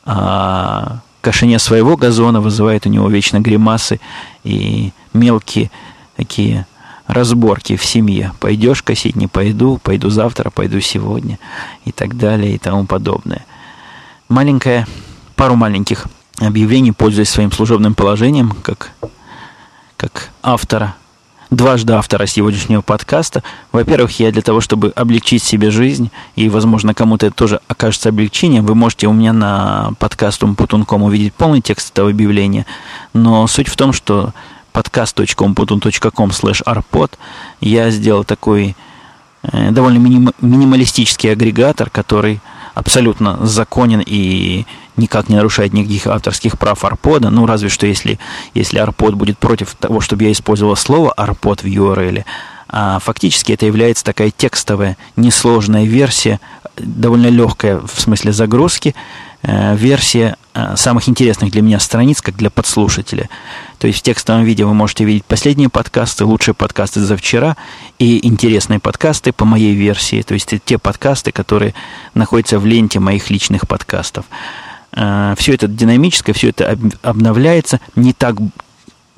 а 0.04 1.00
кошение 1.22 1.60
своего 1.60 1.96
газона 1.96 2.42
вызывает 2.42 2.86
у 2.86 2.90
него 2.90 3.08
вечно 3.08 3.40
гримасы 3.40 4.02
и 4.44 4.92
мелкие 5.14 5.72
такие 6.18 6.66
разборки 7.12 7.76
в 7.76 7.86
семье. 7.86 8.34
Пойдешь 8.40 8.82
косить, 8.82 9.16
не 9.16 9.28
пойду, 9.28 9.80
пойду 9.84 10.10
завтра, 10.10 10.50
пойду 10.50 10.80
сегодня 10.80 11.40
и 11.84 11.92
так 11.92 12.18
далее 12.18 12.56
и 12.56 12.58
тому 12.58 12.86
подобное. 12.86 13.46
Маленькая, 14.30 14.88
пару 15.36 15.56
маленьких 15.56 16.06
объявлений, 16.40 16.94
пользуясь 16.94 17.30
своим 17.30 17.52
служебным 17.52 17.96
положением, 17.96 18.54
как, 18.64 18.92
как 19.98 20.30
автора, 20.42 20.96
дважды 21.50 21.94
автора 21.94 22.26
сегодняшнего 22.28 22.82
подкаста. 22.82 23.44
Во-первых, 23.74 24.18
я 24.22 24.32
для 24.32 24.42
того, 24.42 24.62
чтобы 24.62 24.94
облегчить 24.96 25.44
себе 25.44 25.70
жизнь, 25.70 26.10
и, 26.38 26.48
возможно, 26.48 26.94
кому-то 26.94 27.28
это 27.28 27.36
тоже 27.36 27.60
окажется 27.68 28.08
облегчением, 28.08 28.66
вы 28.66 28.74
можете 28.74 29.08
у 29.08 29.14
меня 29.14 29.34
на 29.34 29.92
подкаст 30.00 30.42
Умпутунком 30.44 31.04
увидеть 31.04 31.34
полный 31.34 31.60
текст 31.60 31.92
этого 31.92 32.10
объявления. 32.10 32.66
Но 33.14 33.46
суть 33.48 33.68
в 33.68 33.76
том, 33.76 33.92
что 33.92 34.34
podcast.com.com 34.74 36.30
slash 36.30 36.64
arpod 36.66 37.12
я 37.60 37.90
сделал 37.92 38.24
такой 38.24 38.76
э, 39.44 39.72
довольно 39.72 39.98
миним, 39.98 40.32
минималистический 40.42 41.32
агрегатор, 41.32 41.90
который 41.90 42.40
абсолютно 42.74 43.46
законен 43.46 44.02
и 44.06 44.66
никак 44.98 45.30
не 45.30 45.36
нарушает 45.36 45.74
никаких 45.74 46.08
авторских 46.08 46.58
прав 46.58 46.84
арпода, 46.84 47.30
ну, 47.30 47.46
разве 47.46 47.70
что 47.70 47.86
если, 47.86 48.20
если 48.54 48.78
арпод 48.78 49.16
будет 49.16 49.38
против 49.38 49.76
того, 49.76 50.02
чтобы 50.02 50.24
я 50.24 50.32
использовал 50.32 50.76
слово 50.76 51.12
арпод 51.14 51.64
в 51.64 51.66
URL, 51.66 52.24
а 52.70 53.00
фактически 53.00 53.52
это 53.52 53.66
является 53.66 54.04
такая 54.04 54.32
текстовая, 54.32 54.98
несложная 55.16 55.86
версия, 55.86 56.40
довольно 56.78 57.28
легкая 57.28 57.80
в 57.80 58.00
смысле 58.00 58.32
загрузки, 58.32 58.96
Э, 59.44 59.76
версия 59.76 60.36
самых 60.76 61.08
интересных 61.08 61.52
для 61.52 61.62
меня 61.62 61.80
страниц, 61.80 62.22
как 62.22 62.36
для 62.36 62.50
подслушателя. 62.50 63.30
То 63.78 63.88
есть 63.88 64.00
в 64.00 64.02
текстовом 64.04 64.44
видео 64.44 64.68
вы 64.68 64.74
можете 64.74 65.06
видеть 65.06 65.26
последние 65.26 65.70
подкасты, 65.70 66.26
лучшие 66.26 66.54
подкасты 66.54 67.00
за 67.00 67.16
вчера 67.16 67.56
и 68.00 68.26
интересные 68.28 68.80
подкасты 68.80 69.32
по 69.32 69.46
моей 69.46 69.74
версии. 69.74 70.22
То 70.22 70.34
есть 70.34 70.54
те 70.66 70.78
подкасты, 70.78 71.32
которые 71.32 71.74
находятся 72.14 72.60
в 72.60 72.66
ленте 72.66 73.00
моих 73.00 73.30
личных 73.30 73.68
подкастов. 73.68 74.26
Э, 74.94 75.36
все 75.38 75.54
это 75.54 75.68
динамическое, 75.68 76.34
все 76.34 76.50
это 76.50 76.78
обновляется 77.02 77.80
не 77.96 78.14
так 78.14 78.36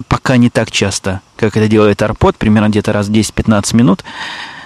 пока 0.08 0.38
не 0.38 0.50
так 0.50 0.72
часто, 0.72 1.22
как 1.36 1.56
это 1.58 1.68
делает 1.68 2.02
Арпод, 2.02 2.36
примерно 2.36 2.70
где-то 2.70 2.94
раз 2.94 3.08
в 3.08 3.12
10-15 3.12 3.76
минут. 3.76 4.04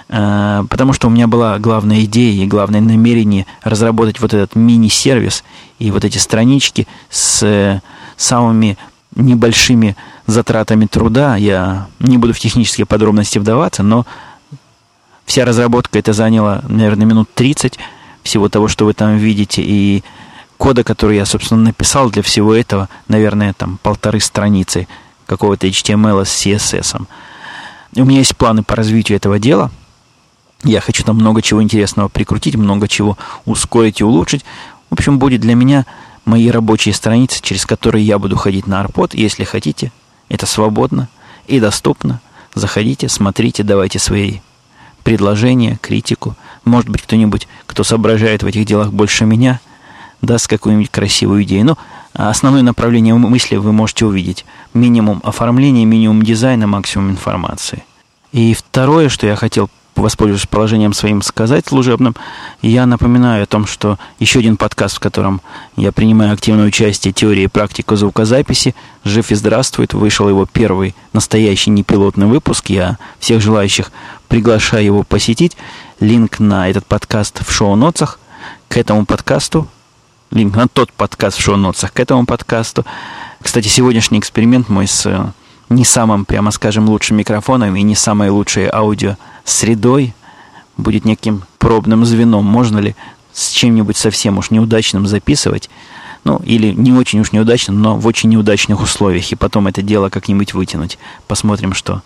Э, 0.08 0.64
потому 0.68 0.92
что 0.92 1.08
у 1.08 1.10
меня 1.10 1.26
была 1.26 1.58
главная 1.58 2.04
идея 2.04 2.42
и 2.42 2.46
главное 2.46 2.80
намерение 2.80 3.46
разработать 3.62 4.20
вот 4.20 4.32
этот 4.34 4.56
мини-сервис 4.56 5.44
и 5.78 5.90
вот 5.90 6.04
эти 6.04 6.18
странички 6.18 6.88
с 7.10 7.42
э, 7.42 7.80
самыми 8.16 8.78
небольшими 9.14 9.96
затратами 10.26 10.86
труда. 10.86 11.36
Я 11.36 11.88
не 11.98 12.18
буду 12.18 12.32
в 12.32 12.40
технические 12.40 12.86
подробности 12.86 13.38
вдаваться, 13.38 13.82
но 13.82 14.06
вся 15.26 15.44
разработка 15.44 15.98
это 15.98 16.12
заняло, 16.12 16.64
наверное, 16.68 17.06
минут 17.06 17.28
30 17.34 17.78
всего 18.22 18.48
того, 18.48 18.68
что 18.68 18.86
вы 18.86 18.94
там 18.94 19.16
видите, 19.16 19.62
и 19.62 20.02
кода, 20.56 20.84
который 20.84 21.16
я, 21.16 21.26
собственно, 21.26 21.62
написал 21.62 22.10
для 22.10 22.22
всего 22.22 22.54
этого, 22.54 22.88
наверное, 23.08 23.52
там 23.52 23.78
полторы 23.82 24.20
страницы 24.20 24.88
какого-то 25.26 25.66
HTML 25.66 26.24
с 26.24 26.46
CSS. 26.46 27.06
У 27.96 28.04
меня 28.04 28.18
есть 28.18 28.36
планы 28.36 28.62
по 28.62 28.76
развитию 28.76 29.16
этого 29.16 29.38
дела– 29.38 29.70
я 30.64 30.80
хочу 30.80 31.04
там 31.04 31.16
много 31.16 31.42
чего 31.42 31.62
интересного 31.62 32.08
прикрутить, 32.08 32.56
много 32.56 32.88
чего 32.88 33.16
ускорить 33.44 34.00
и 34.00 34.04
улучшить. 34.04 34.44
В 34.90 34.94
общем, 34.94 35.18
будет 35.18 35.40
для 35.40 35.54
меня 35.54 35.86
мои 36.24 36.50
рабочие 36.50 36.94
страницы, 36.94 37.40
через 37.42 37.64
которые 37.64 38.04
я 38.04 38.18
буду 38.18 38.36
ходить 38.36 38.66
на 38.66 38.80
арпод. 38.80 39.14
Если 39.14 39.44
хотите, 39.44 39.92
это 40.28 40.46
свободно 40.46 41.08
и 41.46 41.60
доступно. 41.60 42.20
Заходите, 42.54 43.08
смотрите, 43.08 43.62
давайте 43.62 43.98
свои 43.98 44.38
предложения, 45.04 45.78
критику. 45.80 46.36
Может 46.64 46.88
быть, 46.90 47.02
кто-нибудь, 47.02 47.46
кто 47.66 47.84
соображает 47.84 48.42
в 48.42 48.46
этих 48.46 48.66
делах 48.66 48.92
больше 48.92 49.24
меня, 49.24 49.60
даст 50.22 50.48
какую-нибудь 50.48 50.90
красивую 50.90 51.44
идею. 51.44 51.66
Но 51.66 51.78
ну, 52.14 52.28
основное 52.28 52.62
направление 52.62 53.14
мысли 53.14 53.56
вы 53.56 53.72
можете 53.72 54.06
увидеть. 54.06 54.44
Минимум 54.74 55.20
оформления, 55.24 55.84
минимум 55.84 56.22
дизайна, 56.22 56.66
максимум 56.66 57.10
информации. 57.10 57.84
И 58.32 58.54
второе, 58.54 59.08
что 59.08 59.26
я 59.26 59.36
хотел 59.36 59.70
воспользуюсь 60.02 60.46
положением 60.46 60.92
своим 60.92 61.22
сказать 61.22 61.66
служебным, 61.66 62.14
я 62.62 62.86
напоминаю 62.86 63.42
о 63.42 63.46
том, 63.46 63.66
что 63.66 63.98
еще 64.18 64.38
один 64.38 64.56
подкаст, 64.56 64.96
в 64.96 65.00
котором 65.00 65.40
я 65.76 65.92
принимаю 65.92 66.32
активное 66.32 66.66
участие 66.66 67.12
теории 67.12 67.44
и 67.44 67.48
практику 67.48 67.96
звукозаписи, 67.96 68.74
жив 69.04 69.30
и 69.30 69.34
здравствует, 69.34 69.94
вышел 69.94 70.28
его 70.28 70.46
первый 70.46 70.94
настоящий 71.12 71.70
непилотный 71.70 72.26
выпуск. 72.26 72.70
Я 72.70 72.98
всех 73.18 73.40
желающих 73.40 73.92
приглашаю 74.28 74.84
его 74.84 75.02
посетить. 75.02 75.56
Линк 76.00 76.38
на 76.38 76.68
этот 76.68 76.86
подкаст 76.86 77.46
в 77.46 77.52
шоу-нотах. 77.52 78.18
К 78.68 78.76
этому 78.76 79.06
подкасту 79.06 79.68
линк 80.30 80.56
на 80.56 80.68
тот 80.68 80.92
подкаст 80.92 81.38
в 81.38 81.40
шоу-нотах 81.40 81.92
к 81.92 82.00
этому 82.00 82.26
подкасту. 82.26 82.84
Кстати, 83.40 83.68
сегодняшний 83.68 84.18
эксперимент 84.18 84.68
мой 84.68 84.86
с 84.86 85.06
э, 85.06 85.32
не 85.68 85.84
самым, 85.84 86.24
прямо 86.24 86.50
скажем, 86.50 86.88
лучшим 86.88 87.16
микрофоном 87.16 87.76
и 87.76 87.82
не 87.82 87.94
самой 87.94 88.30
лучшей 88.30 88.68
аудио 88.68 89.16
средой, 89.44 90.14
будет 90.76 91.04
неким 91.04 91.42
пробным 91.58 92.04
звеном. 92.04 92.44
Можно 92.44 92.78
ли 92.78 92.96
с 93.32 93.50
чем-нибудь 93.50 93.96
совсем 93.96 94.38
уж 94.38 94.50
неудачным 94.50 95.06
записывать, 95.06 95.68
ну, 96.24 96.38
или 96.44 96.72
не 96.72 96.92
очень 96.92 97.20
уж 97.20 97.32
неудачным, 97.32 97.80
но 97.80 97.96
в 97.96 98.06
очень 98.06 98.30
неудачных 98.30 98.80
условиях, 98.80 99.30
и 99.30 99.36
потом 99.36 99.66
это 99.66 99.82
дело 99.82 100.08
как-нибудь 100.08 100.54
вытянуть. 100.54 100.98
Посмотрим, 101.26 101.74
что, 101.74 102.02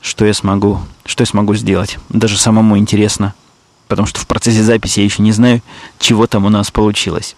что, 0.00 0.24
я 0.24 0.34
смогу, 0.34 0.80
что 1.06 1.22
я 1.22 1.26
смогу 1.26 1.54
сделать. 1.54 1.98
Даже 2.08 2.36
самому 2.36 2.76
интересно, 2.76 3.34
потому 3.88 4.06
что 4.06 4.20
в 4.20 4.26
процессе 4.26 4.62
записи 4.62 5.00
я 5.00 5.04
еще 5.04 5.22
не 5.22 5.32
знаю, 5.32 5.62
чего 5.98 6.26
там 6.26 6.44
у 6.44 6.50
нас 6.50 6.70
получилось. 6.70 7.36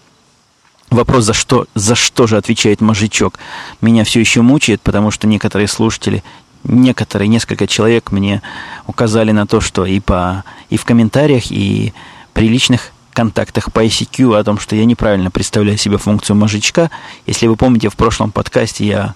Вопрос, 0.91 1.25
за 1.25 1.35
что, 1.35 1.67
за 1.75 1.95
что 1.95 2.27
же 2.27 2.37
отвечает 2.37 2.81
мужичок, 2.81 3.39
меня 3.81 4.05
все 4.05 4.21
еще 4.21 4.43
мучает, 4.43 4.81
потому 4.81 5.11
что 5.11 5.27
некоторые 5.27 5.69
слушатели 5.69 6.23
некоторые, 6.69 7.29
несколько 7.29 7.67
человек 7.67 8.13
мне 8.13 8.43
указали 8.87 9.31
на 9.31 9.47
то, 9.47 9.61
что 9.61 9.85
и, 9.87 10.01
по, 10.01 10.45
и 10.71 10.77
в 10.77 10.85
комментариях, 10.85 11.51
и 11.51 11.93
при 12.33 12.49
личных 12.49 12.93
контактах 13.13 13.73
по 13.73 13.85
ICQ 13.85 14.39
о 14.39 14.45
том, 14.45 14.59
что 14.59 14.77
я 14.77 14.85
неправильно 14.85 15.31
представляю 15.31 15.79
себе 15.79 15.97
функцию 15.97 16.37
мужичка. 16.37 16.91
Если 17.27 17.47
вы 17.47 17.57
помните, 17.57 17.89
в 17.89 17.97
прошлом 17.97 18.31
подкасте 18.31 18.87
я 18.87 19.15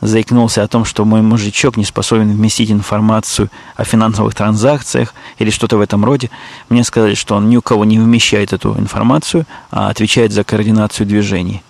заикнулся 0.00 0.62
о 0.62 0.68
том, 0.68 0.84
что 0.84 1.04
мой 1.04 1.22
мужичок 1.22 1.76
не 1.76 1.84
способен 1.84 2.30
вместить 2.30 2.70
информацию 2.70 3.50
о 3.76 3.84
финансовых 3.84 4.34
транзакциях 4.34 5.14
или 5.38 5.50
что-то 5.50 5.76
в 5.76 5.80
этом 5.80 6.04
роде. 6.04 6.30
Мне 6.68 6.84
сказали, 6.84 7.14
что 7.14 7.36
он 7.36 7.48
ни 7.48 7.56
у 7.56 7.62
кого 7.62 7.84
не 7.84 7.98
вмещает 7.98 8.52
эту 8.52 8.76
информацию, 8.78 9.46
а 9.70 9.88
отвечает 9.88 10.32
за 10.32 10.44
координацию 10.44 11.06
движений. 11.06 11.62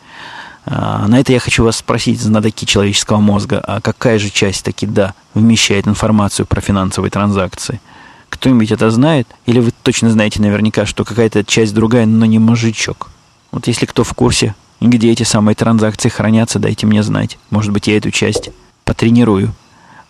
А, 0.67 1.09
на 1.09 1.21
это 1.21 1.33
я 1.33 1.41
хочу 1.41 1.65
вас 1.65 1.77
спросить, 1.77 2.21
знатоки 2.21 2.67
человеческого 2.67 3.19
мозга, 3.19 3.63
а 3.67 3.81
какая 3.81 4.19
же 4.19 4.29
часть 4.29 4.65
таки, 4.65 4.87
да, 4.87 5.15
вмещает 5.33 5.89
информацию 5.89 6.45
про 6.45 6.61
финансовые 6.61 7.11
транзакции? 7.11 7.81
Кто-нибудь 8.29 8.71
это 8.71 8.91
знает? 8.91 9.27
Или 9.47 9.61
вы 9.61 9.73
точно 9.83 10.11
знаете 10.11 10.43
наверняка, 10.43 10.85
что 10.85 11.05
какая-то 11.05 11.45
часть 11.45 11.75
другая, 11.75 12.05
но 12.05 12.27
не 12.27 12.39
мужичок? 12.39 13.09
Вот 13.51 13.67
если 13.67 13.87
кто 13.87 14.05
в 14.05 14.13
курсе, 14.13 14.55
где 14.81 15.11
эти 15.11 15.25
самые 15.25 15.55
транзакции 15.55 16.09
хранятся, 16.09 16.59
дайте 16.59 16.87
мне 16.87 17.03
знать. 17.03 17.39
Может 17.51 17.73
быть, 17.73 17.89
я 17.89 17.97
эту 17.97 18.11
часть 18.11 18.51
потренирую 18.85 19.53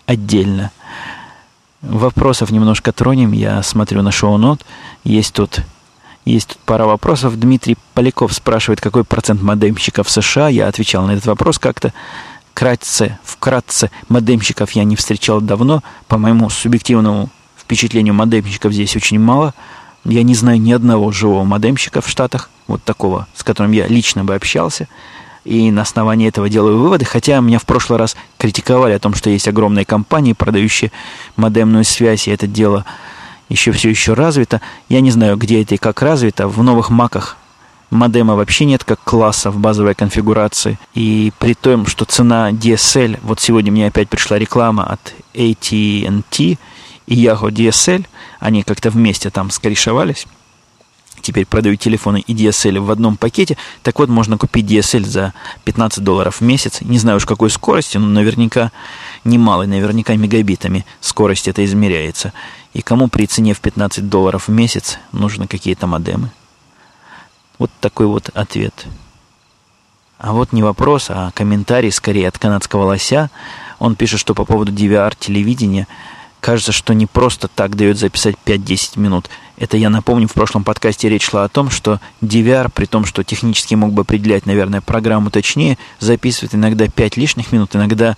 отдельно. 0.07 0.70
Вопросов 1.81 2.50
немножко 2.50 2.92
тронем. 2.92 3.33
Я 3.33 3.62
смотрю 3.62 4.02
на 4.02 4.11
шоу-нот. 4.11 4.64
Есть 5.04 5.35
тут 5.35 5.62
есть 6.28 6.48
тут 6.48 6.59
пара 6.59 6.85
вопросов. 6.85 7.38
Дмитрий 7.40 7.78
Поляков 7.94 8.35
спрашивает, 8.35 8.83
какой 8.83 9.02
процент 9.02 9.40
модемщиков 9.40 10.07
в 10.07 10.11
США. 10.11 10.48
Я 10.48 10.68
отвечал 10.68 11.07
на 11.07 11.12
этот 11.12 11.24
вопрос 11.24 11.59
как-то. 11.59 11.94
Кратце, 12.52 13.18
вкратце, 13.24 13.90
модемщиков 14.09 14.72
я 14.72 14.85
не 14.85 14.94
встречал 14.94 15.40
давно. 15.40 15.83
По 16.07 16.18
моему 16.18 16.50
субъективному 16.50 17.31
впечатлению, 17.57 18.12
модемщиков 18.12 18.72
здесь 18.72 18.94
очень 18.94 19.18
мало. 19.18 19.54
Я 20.09 20.23
не 20.23 20.35
знаю 20.35 20.59
ни 20.59 20.73
одного 20.73 21.12
живого 21.12 21.44
модемщика 21.44 22.01
в 22.01 22.09
Штатах, 22.09 22.49
вот 22.66 22.83
такого, 22.83 23.29
с 23.35 23.44
которым 23.44 23.73
я 23.73 23.87
лично 23.87 24.25
бы 24.25 24.35
общался. 24.35 24.88
и 25.44 25.71
на 25.71 25.83
основании 25.83 26.29
этого 26.29 26.49
делаю 26.49 26.79
выводы, 26.79 27.05
хотя 27.05 27.40
меня 27.40 27.59
в 27.59 27.64
прошлый 27.64 27.99
раз 27.99 28.16
критиковали 28.38 28.92
о 28.92 28.99
том, 28.99 29.14
что 29.14 29.31
есть 29.31 29.49
огромные 29.49 29.85
компании, 29.85 30.33
продающие 30.33 30.92
модемную 31.37 31.85
связь, 31.85 32.27
и 32.27 32.31
это 32.31 32.47
дело 32.47 32.85
еще 33.49 33.73
все 33.73 33.90
еще 33.90 34.14
развито. 34.14 34.61
Я 34.88 35.01
не 35.01 35.11
знаю, 35.11 35.37
где 35.37 35.62
это 35.62 35.75
и 35.75 35.79
как 35.79 36.03
развито. 36.03 36.49
В 36.49 36.62
новых 36.62 36.90
маках 36.90 37.37
модема 37.90 38.35
вообще 38.35 38.64
нет 38.64 38.85
как 38.85 39.01
класса 39.05 39.51
в 39.51 39.59
базовой 39.59 39.94
конфигурации. 39.94 40.79
И 40.94 41.33
при 41.38 41.55
том, 41.55 41.87
что 41.87 42.05
цена 42.05 42.51
DSL, 42.51 43.18
вот 43.23 43.40
сегодня 43.40 43.73
мне 43.73 43.87
опять 43.87 44.09
пришла 44.09 44.38
реклама 44.38 44.85
от 44.85 45.14
AT&T 45.35 46.59
и 47.09 47.25
Yahoo 47.25 47.51
DSL, 47.51 48.07
они 48.38 48.62
как-то 48.62 48.90
вместе 48.90 49.31
там 49.31 49.51
скорешовались, 49.51 50.27
теперь 51.23 51.47
продают 51.47 51.81
телефоны 51.81 52.21
и 52.21 52.35
DSL 52.35 52.81
в 52.81 52.90
одном 52.90 53.16
пакете. 53.16 53.57
Так 53.83 53.99
вот, 53.99 54.11
можно 54.11 54.37
купить 54.37 54.66
DSL 54.66 55.05
за 55.05 55.33
15 55.64 56.05
долларов 56.05 56.37
в 56.37 56.40
месяц. 56.42 56.83
Не 56.83 56.99
знаю 56.99 57.16
уж 57.16 57.25
какой 57.25 57.49
скорости, 57.49 57.97
но 57.97 58.07
наверняка 58.07 58.73
немалой, 59.25 59.66
наверняка 59.66 60.14
мегабитами 60.16 60.85
скорость 61.01 61.49
это 61.49 61.64
измеряется. 61.64 62.35
И 62.75 62.83
кому 62.83 63.09
при 63.09 63.27
цене 63.27 63.55
в 63.55 63.61
15 63.61 64.09
долларов 64.09 64.49
в 64.49 64.53
месяц 64.53 64.99
нужны 65.12 65.47
какие-то 65.47 65.87
модемы? 65.87 66.31
Вот 67.59 67.71
такой 67.81 68.07
вот 68.07 68.29
ответ. 68.35 68.87
А 70.18 70.35
вот 70.35 70.53
не 70.53 70.62
вопрос, 70.62 71.07
а 71.09 71.31
комментарий 71.35 71.90
скорее 71.90 72.29
от 72.29 72.38
канадского 72.38 72.85
лося. 72.85 73.31
Он 73.79 73.94
пишет, 73.94 74.21
что 74.21 74.35
по 74.35 74.44
поводу 74.44 74.73
DVR 74.73 75.14
телевидения 75.18 75.87
кажется, 76.40 76.72
что 76.72 76.94
не 76.94 77.07
просто 77.07 77.48
так 77.48 77.77
дает 77.77 77.98
записать 77.98 78.37
5-10 78.44 78.98
минут. 78.98 79.29
Это 79.57 79.77
я 79.77 79.90
напомню, 79.90 80.29
в 80.29 80.33
прошлом 80.33 80.62
подкасте 80.64 81.09
речь 81.09 81.24
шла 81.24 81.44
о 81.44 81.48
том, 81.48 81.70
что 81.70 82.01
DVR, 82.22 82.70
при 82.72 82.87
том, 82.87 83.05
что 83.05 83.24
технически 83.24 83.74
мог 83.74 83.92
бы 83.92 84.03
определять, 84.03 84.46
наверное, 84.46 84.81
программу 84.81 85.31
точнее, 85.31 85.79
записывает 85.98 86.55
иногда 86.55 86.87
5 86.87 87.16
лишних 87.16 87.51
минут, 87.53 87.74
иногда 87.74 88.16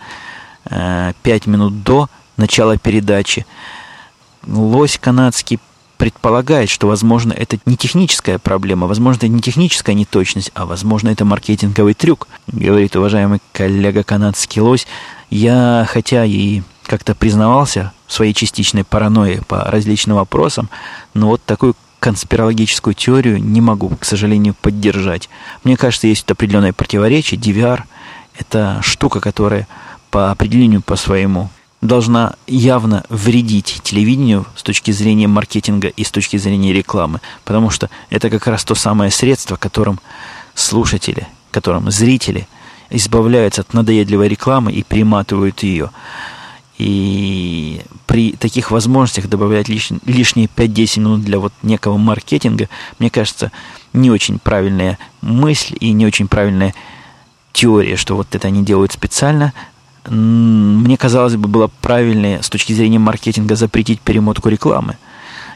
э, 0.67 1.13
5 1.23 1.47
минут 1.47 1.83
до 1.83 2.09
начала 2.37 2.77
передачи. 2.77 3.47
Лось 4.47 4.99
канадский 4.99 5.59
предполагает, 5.97 6.71
что, 6.71 6.89
возможно, 6.89 7.33
это 7.33 7.59
не 7.67 7.77
техническая 7.77 8.39
проблема, 8.39 8.87
возможно, 8.87 9.19
это 9.19 9.29
не 9.29 9.43
техническая 9.43 9.95
неточность, 9.95 10.51
а, 10.55 10.65
возможно, 10.65 11.11
это 11.11 11.27
маркетинговый 11.27 11.93
трюк, 11.93 12.27
говорит 12.47 12.97
уважаемый 12.97 13.41
коллега 13.53 14.03
канадский 14.03 14.63
лось. 14.63 14.87
Я, 15.29 15.87
хотя 15.89 16.25
и 16.25 16.63
как-то 16.91 17.15
признавался 17.15 17.93
в 18.09 18.13
своей 18.13 18.35
частичной 18.35 18.83
паранойи 18.83 19.43
по 19.47 19.63
различным 19.63 20.17
вопросам, 20.17 20.69
но 21.15 21.29
вот 21.29 21.41
такую 21.45 21.77
конспирологическую 22.01 22.95
теорию 22.95 23.41
не 23.41 23.61
могу, 23.61 23.91
к 23.91 24.05
сожалению, 24.05 24.57
поддержать. 24.61 25.31
Мне 25.63 25.77
кажется, 25.77 26.09
есть 26.09 26.29
определенное 26.29 26.73
противоречие. 26.73 27.39
DVR– 27.39 27.83
это 28.41 28.81
штука, 28.83 29.21
которая 29.21 29.69
по 30.11 30.33
определению 30.33 30.83
по 30.83 30.97
своему 30.97 31.51
должна 31.81 32.35
явно 32.49 33.05
вредить 33.09 33.83
телевидению 33.85 34.45
с 34.57 34.65
точки 34.65 34.91
зрения 34.91 35.29
маркетинга 35.29 35.87
и 35.87 36.03
с 36.03 36.11
точки 36.11 36.39
зрения 36.39 36.73
рекламы, 36.73 37.21
потому 37.45 37.71
что 37.71 37.89
это 38.11 38.31
как 38.31 38.49
раз 38.49 38.65
то 38.65 38.75
самое 38.75 39.13
средство, 39.13 39.55
которым 39.55 40.01
слушатели, 40.57 41.29
которым 41.53 41.89
зрители 41.93 42.49
избавляются 42.91 43.61
от 43.61 43.75
надоедливой 43.75 44.27
рекламы 44.27 44.73
и 44.73 44.83
приматывают 44.83 45.63
ее. 45.63 45.91
И 46.81 47.83
при 48.07 48.33
таких 48.33 48.71
возможностях 48.71 49.29
добавлять 49.29 49.69
лиш, 49.69 49.91
лишние 50.07 50.49
5-10 50.49 51.01
минут 51.01 51.21
для 51.21 51.39
вот 51.39 51.53
некого 51.63 51.99
маркетинга, 51.99 52.71
мне 52.99 53.11
кажется, 53.11 53.53
не 53.93 54.11
очень 54.11 54.39
правильная 54.39 54.99
мысль 55.21 55.77
и 55.79 55.93
не 55.93 56.07
очень 56.07 56.27
правильная 56.27 56.75
теория, 57.53 57.97
что 57.97 58.17
вот 58.17 58.35
это 58.35 58.49
они 58.49 58.65
делают 58.65 58.93
специально, 58.93 59.53
мне 60.07 60.97
казалось 60.97 61.37
бы, 61.37 61.49
было 61.49 61.71
правильнее 61.83 62.43
с 62.43 62.49
точки 62.49 62.73
зрения 62.73 62.99
маркетинга 62.99 63.57
запретить 63.57 64.01
перемотку 64.01 64.49
рекламы. 64.49 64.97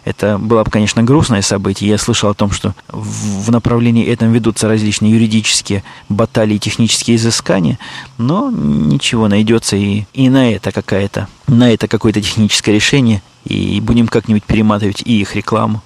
Это 0.05 0.39
было 0.39 0.65
бы, 0.65 0.71
конечно, 0.71 1.03
грустное 1.03 1.41
событие. 1.41 1.89
Я 1.89 1.99
слышал 1.99 2.31
о 2.31 2.35
том, 2.35 2.51
что 2.51 2.75
в 2.89 3.51
направлении 3.51 4.07
этом 4.07 4.33
ведутся 4.33 4.69
различные 4.69 5.13
юридические 5.13 5.83
баталии, 6.09 6.59
технические 6.59 7.17
изыскания, 7.17 7.79
но 8.19 8.51
ничего, 8.51 9.29
найдется 9.29 9.77
и, 9.77 10.05
и 10.13 10.29
на 10.29 10.53
это 10.53 10.73
какая-то, 10.73 11.29
на 11.47 11.73
это 11.73 11.89
какое-то 11.89 12.21
техническое 12.21 12.73
решение, 12.73 13.23
и 13.45 13.81
будем 13.81 14.07
как-нибудь 14.07 14.45
перематывать 14.45 15.03
и 15.03 15.21
их 15.21 15.37
рекламу, 15.37 15.83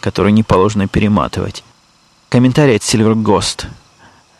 которую 0.00 0.34
не 0.34 0.42
положено 0.42 0.86
перематывать. 0.86 1.64
Комментарий 2.28 2.76
от 2.76 2.82
Silver 2.82 3.14
Ghost. 3.14 3.66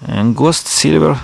Ghost 0.01 0.67
Silver 0.67 1.17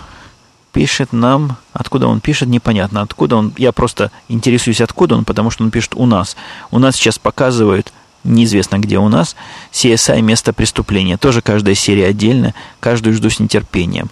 пишет 0.72 1.12
нам, 1.12 1.56
откуда 1.72 2.06
он 2.06 2.20
пишет, 2.20 2.48
непонятно 2.48 3.02
откуда 3.02 3.36
он. 3.36 3.52
Я 3.56 3.72
просто 3.72 4.10
интересуюсь, 4.28 4.80
откуда 4.80 5.16
он, 5.16 5.24
потому 5.24 5.50
что 5.50 5.64
он 5.64 5.70
пишет 5.70 5.94
у 5.94 6.06
нас. 6.06 6.36
У 6.70 6.78
нас 6.78 6.94
сейчас 6.94 7.18
показывают, 7.18 7.92
неизвестно 8.28 8.78
где 8.78 8.98
у 8.98 9.08
нас, 9.08 9.36
CSI 9.72 10.20
место 10.22 10.52
преступления. 10.52 11.16
Тоже 11.16 11.42
каждая 11.42 11.74
серия 11.74 12.06
отдельно, 12.06 12.54
каждую 12.80 13.14
жду 13.14 13.30
с 13.30 13.40
нетерпением. 13.40 14.10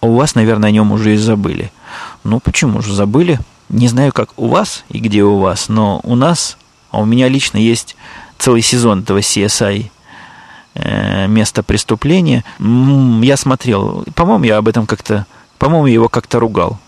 А 0.00 0.06
у 0.06 0.14
вас, 0.16 0.34
наверное, 0.34 0.70
о 0.70 0.72
нем 0.72 0.92
уже 0.92 1.14
и 1.14 1.16
забыли. 1.16 1.70
Ну, 2.24 2.40
почему 2.40 2.82
же 2.82 2.94
забыли? 2.94 3.38
Не 3.68 3.88
знаю, 3.88 4.12
как 4.12 4.30
у 4.36 4.48
вас 4.48 4.84
и 4.88 4.98
где 4.98 5.22
у 5.22 5.38
вас, 5.38 5.68
но 5.68 6.00
у 6.02 6.14
нас, 6.14 6.56
а 6.90 7.00
у 7.00 7.04
меня 7.04 7.28
лично 7.28 7.58
есть 7.58 7.96
целый 8.38 8.62
сезон 8.62 9.00
этого 9.00 9.18
CSI 9.18 9.90
э, 10.74 11.26
место 11.28 11.62
преступления. 11.62 12.44
Я 12.58 13.36
смотрел, 13.36 14.04
по-моему, 14.14 14.44
я 14.44 14.58
об 14.58 14.68
этом 14.68 14.86
как-то 14.86 15.26
по-моему, 15.62 15.86
его 15.86 16.08
как-то 16.08 16.40
ругал 16.40 16.80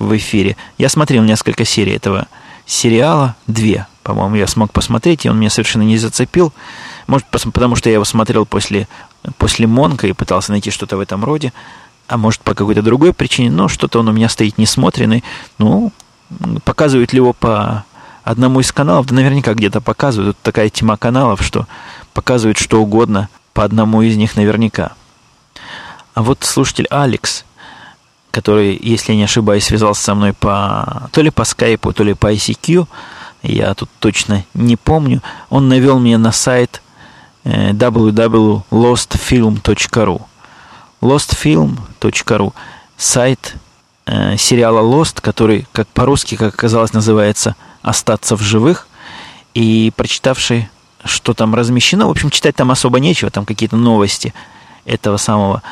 в 0.00 0.16
эфире. 0.16 0.56
Я 0.78 0.88
смотрел 0.88 1.22
несколько 1.22 1.64
серий 1.64 1.92
этого 1.92 2.26
сериала, 2.66 3.36
две, 3.46 3.86
по-моему, 4.04 4.36
я 4.36 4.46
смог 4.46 4.70
посмотреть, 4.70 5.24
и 5.24 5.30
он 5.30 5.40
меня 5.40 5.50
совершенно 5.50 5.82
не 5.82 5.96
зацепил. 5.96 6.52
Может, 7.06 7.26
потому 7.26 7.74
что 7.74 7.88
я 7.88 7.94
его 7.94 8.04
смотрел 8.04 8.44
после, 8.44 8.86
после 9.38 9.66
Монка 9.66 10.06
и 10.06 10.12
пытался 10.12 10.52
найти 10.52 10.70
что-то 10.70 10.96
в 10.98 11.00
этом 11.00 11.24
роде, 11.24 11.52
а 12.06 12.18
может, 12.18 12.42
по 12.42 12.54
какой-то 12.54 12.82
другой 12.82 13.14
причине, 13.14 13.50
но 13.50 13.66
что-то 13.66 14.00
он 14.00 14.08
у 14.08 14.12
меня 14.12 14.28
стоит 14.28 14.58
несмотренный. 14.58 15.24
Ну, 15.58 15.90
показывают 16.64 17.14
ли 17.14 17.16
его 17.16 17.32
по 17.32 17.84
одному 18.22 18.60
из 18.60 18.70
каналов? 18.72 19.06
Да 19.06 19.14
наверняка 19.14 19.54
где-то 19.54 19.80
показывают. 19.80 20.36
Тут 20.36 20.42
такая 20.42 20.68
тьма 20.68 20.98
каналов, 20.98 21.42
что 21.42 21.66
показывают 22.12 22.58
что 22.58 22.82
угодно 22.82 23.30
по 23.54 23.64
одному 23.64 24.02
из 24.02 24.16
них 24.16 24.36
наверняка. 24.36 24.92
А 26.12 26.22
вот 26.22 26.44
слушатель 26.44 26.86
Алекс 26.90 27.44
который, 28.34 28.76
если 28.82 29.12
я 29.12 29.18
не 29.18 29.24
ошибаюсь, 29.24 29.64
связался 29.64 30.02
со 30.02 30.14
мной 30.16 30.32
по, 30.32 31.08
то 31.12 31.22
ли 31.22 31.30
по 31.30 31.44
скайпу, 31.44 31.92
то 31.92 32.02
ли 32.02 32.14
по 32.14 32.34
ICQ, 32.34 32.88
я 33.52 33.74
тут 33.74 33.90
точно 33.98 34.44
не 34.54 34.76
помню, 34.76 35.20
он 35.50 35.68
навел 35.68 35.98
меня 35.98 36.16
на 36.18 36.30
сайт 36.32 36.80
э, 37.44 37.72
www.lostfilm.ru 37.72 40.22
lostfilm.ru 41.00 42.52
сайт 42.96 43.56
э, 44.06 44.36
сериала 44.38 44.80
Lost, 44.80 45.20
который, 45.20 45.66
как 45.72 45.88
по-русски, 45.88 46.36
как 46.36 46.54
оказалось, 46.54 46.92
называется 46.92 47.56
«Остаться 47.82 48.36
в 48.36 48.40
живых», 48.40 48.86
и 49.52 49.92
прочитавший, 49.94 50.70
что 51.04 51.34
там 51.34 51.54
размещено, 51.54 52.06
в 52.08 52.10
общем, 52.10 52.30
читать 52.30 52.56
там 52.56 52.70
особо 52.70 52.98
нечего, 52.98 53.30
там 53.30 53.44
какие-то 53.44 53.76
новости 53.76 54.32
этого 54.84 55.18
самого 55.18 55.62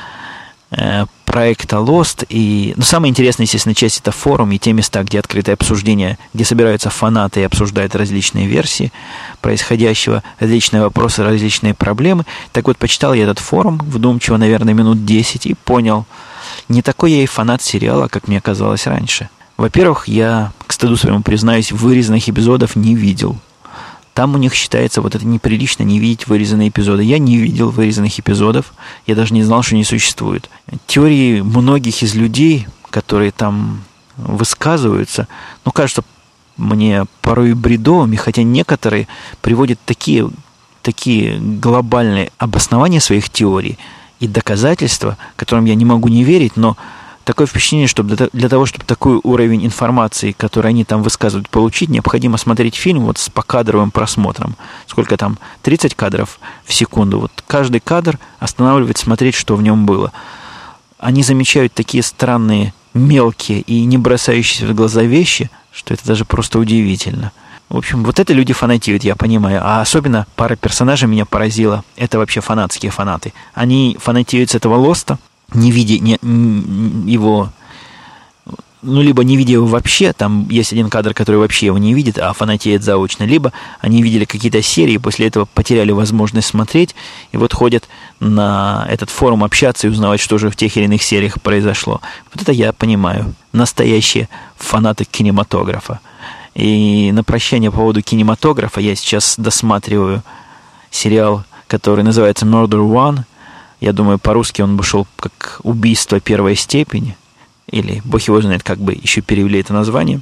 Э, 0.73 1.05
проекта 1.33 1.77
Lost. 1.77 2.27
И, 2.29 2.75
ну, 2.77 2.83
самая 2.83 3.11
интересная, 3.11 3.47
естественно, 3.47 3.75
часть 3.75 4.01
это 4.01 4.13
форум 4.13 4.53
и 4.53 4.59
те 4.59 4.73
места, 4.73 5.03
где 5.03 5.19
открытое 5.19 5.55
обсуждение, 5.55 6.19
где 6.35 6.45
собираются 6.45 6.91
фанаты 6.91 7.41
и 7.41 7.45
обсуждают 7.45 7.97
различные 7.97 8.47
версии 8.47 8.93
происходящего, 9.41 10.23
различные 10.39 10.83
вопросы, 10.83 11.25
различные 11.25 11.73
проблемы. 11.73 12.25
Так 12.53 12.67
вот, 12.67 12.77
почитал 12.77 13.15
я 13.15 13.25
этот 13.25 13.39
форум 13.39 13.79
вдумчиво, 13.79 14.37
наверное, 14.37 14.75
минут 14.75 15.07
10 15.07 15.47
и 15.47 15.55
понял, 15.55 16.05
не 16.69 16.83
такой 16.83 17.13
я 17.13 17.23
и 17.23 17.27
фанат 17.27 17.63
сериала, 17.63 18.09
как 18.09 18.29
мне 18.29 18.41
казалось 18.41 18.87
раньше. 18.87 19.31
Во-первых, 19.57 20.09
я, 20.09 20.53
к 20.67 20.73
стыду 20.73 20.97
своему 20.97 21.23
признаюсь, 21.23 21.73
вырезанных 21.73 22.29
эпизодов 22.29 22.77
не 22.77 22.95
видел. 22.95 23.39
Там 24.15 24.35
у 24.35 24.39
них 24.39 24.55
считается 24.55 25.01
вот 25.01 25.15
это 25.15 25.27
неприлично 25.27 25.85
не 25.85 25.99
видеть 25.99 26.27
вырезанные 26.27 26.69
эпизоды. 26.69 27.03
Я 27.03 27.19
не 27.19 27.39
видел 27.39 27.71
вырезанных 27.71 28.19
эпизодов, 28.19 28.75
я 29.07 29.15
даже 29.15 29.33
не 29.33 29.43
знал, 29.43 29.63
что 29.63 29.75
они 29.75 29.85
существуют. 29.85 30.51
Теории 30.87 31.41
многих 31.41 32.03
из 32.03 32.15
людей, 32.15 32.67
которые 32.91 33.33
там 33.33 33.83
высказываются, 34.17 35.29
ну, 35.65 35.73
кажется 35.73 36.05
мне 36.59 37.07
порой 37.23 37.55
бредовыми, 37.55 38.17
хотя 38.17 38.43
некоторые 38.43 39.09
приводят 39.41 39.79
такие, 39.87 40.29
такие 40.83 41.39
глобальные 41.39 42.31
обоснования 42.37 43.01
своих 43.01 43.31
теорий 43.31 43.79
и 44.21 44.29
доказательства, 44.29 45.17
которым 45.37 45.65
я 45.65 45.75
не 45.75 45.87
могу 45.87 46.09
не 46.09 46.23
верить, 46.23 46.57
но 46.57 46.77
такое 47.25 47.47
впечатление, 47.47 47.89
что 47.89 48.03
для 48.03 48.49
того, 48.49 48.67
чтобы 48.67 48.85
такой 48.85 49.21
уровень 49.23 49.65
информации, 49.67 50.33
который 50.33 50.69
они 50.71 50.85
там 50.85 51.03
высказывают, 51.03 51.49
получить, 51.49 51.89
необходимо 51.89 52.37
смотреть 52.39 52.75
фильм 52.75 53.01
вот 53.07 53.19
с 53.19 53.29
покадровым 53.31 53.91
просмотром. 53.91 54.57
Сколько 54.87 55.17
там? 55.17 55.39
30 55.63 55.95
кадров 55.95 56.39
в 56.65 56.73
секунду. 56.73 57.21
Вот 57.21 57.33
каждый 57.47 57.81
кадр 57.81 58.19
останавливать, 58.39 58.99
смотреть, 58.99 59.35
что 59.35 59.57
в 59.57 59.63
нем 59.63 59.87
было. 59.87 60.13
они 60.99 61.23
замечают 61.23 61.73
такие 61.75 62.03
странные, 62.03 62.73
мелкие 62.95 63.61
и 63.61 63.85
не 63.85 63.99
бросающиеся 63.99 64.67
в 64.67 64.75
глаза 64.75 65.03
вещи, 65.03 65.51
что 65.73 65.95
это 65.95 66.07
даже 66.07 66.25
просто 66.25 66.59
удивительно. 66.59 67.33
В 67.69 67.79
общем, 67.79 68.05
вот 68.05 68.21
это 68.21 68.35
люди 68.35 68.53
фанатеют, 68.53 69.03
я 69.03 69.17
понимаю. 69.17 69.63
А 69.65 69.81
особенно 69.81 70.27
пара 70.37 70.57
персонажей 70.57 71.09
меня 71.09 71.25
поразила. 71.25 71.85
Это 71.97 72.19
вообще 72.19 72.41
фанатские 72.41 72.93
фанаты. 72.93 73.33
Они 73.55 73.97
фанатеют 73.99 74.51
с 74.51 74.55
этого 74.55 74.77
Лоста, 74.77 75.19
не 75.55 75.71
видя 75.71 75.99
не, 75.99 76.19
его 77.11 77.51
ну, 78.83 79.01
либо 79.01 79.23
не 79.23 79.37
видя 79.37 79.53
его 79.53 79.67
вообще, 79.67 80.13
там 80.13 80.49
есть 80.51 80.73
один 80.73 80.91
кадр, 80.91 81.15
который 81.15 81.37
вообще 81.37 81.67
его 81.67 81.79
не 81.79 81.95
видит, 81.95 82.19
а 82.19 82.33
фанатеет 82.33 82.83
заочно, 82.83 83.23
либо 83.25 83.53
они 83.81 84.03
видели 84.03 84.25
какие-то 84.25 84.61
серии, 84.61 84.97
после 84.97 85.29
этого 85.29 85.45
потеряли 85.45 85.93
возможность 85.93 86.49
смотреть, 86.49 86.95
и 87.31 87.37
вот 87.37 87.53
ходят 87.55 87.89
на 88.19 88.85
этот 88.91 89.09
форум 89.09 89.45
общаться 89.45 89.87
и 89.87 89.91
узнавать, 89.91 90.21
что 90.21 90.37
же 90.39 90.51
в 90.51 90.57
тех 90.57 90.77
или 90.77 90.85
иных 90.85 91.03
сериях 91.03 91.41
произошло. 91.41 92.01
Вот 92.33 92.43
это 92.43 92.53
я 92.53 92.73
понимаю. 92.73 93.35
Настоящие 93.53 94.29
фанаты 94.57 95.05
кинематографа. 95.05 96.01
И 96.55 97.13
на 97.13 97.23
прощание 97.25 97.71
по 97.71 97.79
поводу 97.79 98.03
кинематографа 98.03 98.81
я 98.81 98.95
сейчас 98.97 99.37
досматриваю 99.39 100.23
сериал, 100.91 101.45
который 101.69 102.05
называется 102.05 102.47
Murder 102.47 102.81
One. 102.81 103.21
Я 103.83 103.93
думаю, 103.93 104.21
по-русски 104.21 104.63
он 104.63 104.77
бы 104.77 104.85
шел 104.85 105.09
как 105.17 105.59
«Убийство 105.65 106.21
первой 106.21 106.55
степени» 106.55 107.17
или 107.67 108.01
бог 108.05 108.23
его 108.23 108.41
знает, 108.41 108.63
как 108.63 108.79
бы 108.79 108.93
еще 108.93 109.23
перевели 109.23 109.59
это 109.59 109.73
название. 109.73 110.21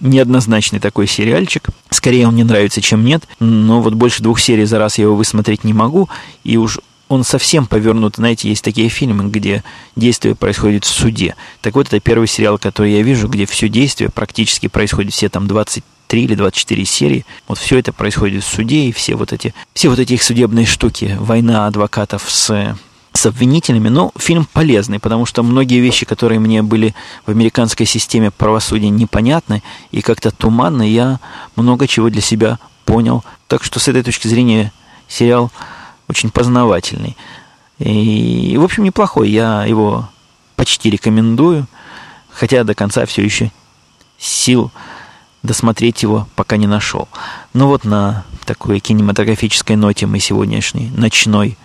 Неоднозначный 0.00 0.78
такой 0.78 1.08
сериальчик. 1.08 1.68
Скорее 1.90 2.28
он 2.28 2.34
мне 2.34 2.44
нравится, 2.44 2.80
чем 2.80 3.04
нет. 3.04 3.24
Но 3.40 3.82
вот 3.82 3.94
больше 3.94 4.22
двух 4.22 4.38
серий 4.38 4.66
за 4.66 4.78
раз 4.78 4.98
я 4.98 5.04
его 5.04 5.16
высмотреть 5.16 5.64
не 5.64 5.72
могу. 5.72 6.08
И 6.44 6.58
уж 6.58 6.78
он 7.08 7.24
совсем 7.24 7.66
повернут. 7.66 8.16
Знаете, 8.16 8.48
есть 8.48 8.62
такие 8.62 8.88
фильмы, 8.88 9.30
где 9.30 9.64
действие 9.96 10.36
происходит 10.36 10.84
в 10.84 10.88
суде. 10.88 11.34
Так 11.62 11.74
вот, 11.74 11.88
это 11.88 11.98
первый 11.98 12.28
сериал, 12.28 12.56
который 12.56 12.92
я 12.92 13.02
вижу, 13.02 13.26
где 13.26 13.46
все 13.46 13.68
действие 13.68 14.10
практически 14.10 14.68
происходит 14.68 15.12
все 15.12 15.28
там 15.28 15.48
23 16.06 16.24
или 16.24 16.34
24 16.34 16.84
серии. 16.84 17.26
Вот 17.48 17.58
все 17.58 17.78
это 17.78 17.92
происходит 17.92 18.44
в 18.44 18.46
суде, 18.46 18.86
и 18.86 18.92
все 18.92 19.16
вот 19.16 19.32
эти, 19.32 19.54
все 19.74 19.88
вот 19.88 19.98
эти 19.98 20.14
их 20.14 20.22
судебные 20.22 20.66
штуки. 20.66 21.16
Война 21.18 21.66
адвокатов 21.66 22.24
с 22.28 22.76
с 23.12 23.24
обвинителями, 23.24 23.88
но 23.88 24.12
фильм 24.18 24.44
полезный, 24.44 24.98
потому 24.98 25.24
что 25.24 25.42
многие 25.42 25.80
вещи, 25.80 26.04
которые 26.04 26.38
мне 26.38 26.62
были 26.62 26.94
в 27.24 27.30
американской 27.30 27.86
системе 27.86 28.30
правосудия 28.30 28.90
непонятны 28.90 29.62
и 29.90 30.02
как-то 30.02 30.30
туманны, 30.30 30.86
я 30.90 31.18
много 31.56 31.88
чего 31.88 32.10
для 32.10 32.20
себя 32.20 32.58
понял. 32.84 33.24
Так 33.48 33.64
что 33.64 33.80
с 33.80 33.88
этой 33.88 34.02
точки 34.02 34.28
зрения 34.28 34.70
сериал 35.08 35.50
очень 36.08 36.28
познавательный. 36.28 37.16
И, 37.78 38.58
в 38.58 38.64
общем, 38.64 38.84
неплохой. 38.84 39.30
Я 39.30 39.64
его 39.64 40.10
почти 40.54 40.90
рекомендую, 40.90 41.66
хотя 42.30 42.64
до 42.64 42.74
конца 42.74 43.06
все 43.06 43.22
еще 43.22 43.50
сил 44.18 44.70
досмотреть 45.46 46.02
его 46.02 46.28
пока 46.36 46.56
не 46.56 46.66
нашел. 46.66 47.08
Но 47.54 47.68
вот 47.68 47.84
на 47.84 48.24
такой 48.44 48.80
кинематографической 48.80 49.76
ноте 49.76 50.06
мы 50.06 50.20
сегодняшний 50.20 50.90
ночной 50.90 51.56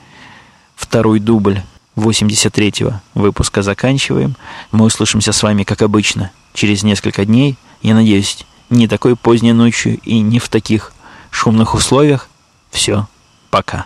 второй 0.76 1.20
дубль 1.20 1.62
83-го 1.96 3.02
выпуска 3.14 3.62
заканчиваем. 3.62 4.36
Мы 4.72 4.86
услышимся 4.86 5.32
с 5.34 5.44
вами, 5.44 5.64
как 5.64 5.82
обычно, 5.82 6.32
через 6.54 6.84
несколько 6.84 7.26
дней. 7.26 7.58
Я 7.82 7.96
надеюсь, 7.96 8.46
не 8.70 8.88
такой 8.88 9.16
поздней 9.16 9.54
ночью 9.54 10.00
и 10.04 10.20
не 10.20 10.40
в 10.40 10.50
таких 10.50 10.94
шумных 11.30 11.74
условиях. 11.74 12.30
Все, 12.72 13.08
пока. 13.50 13.86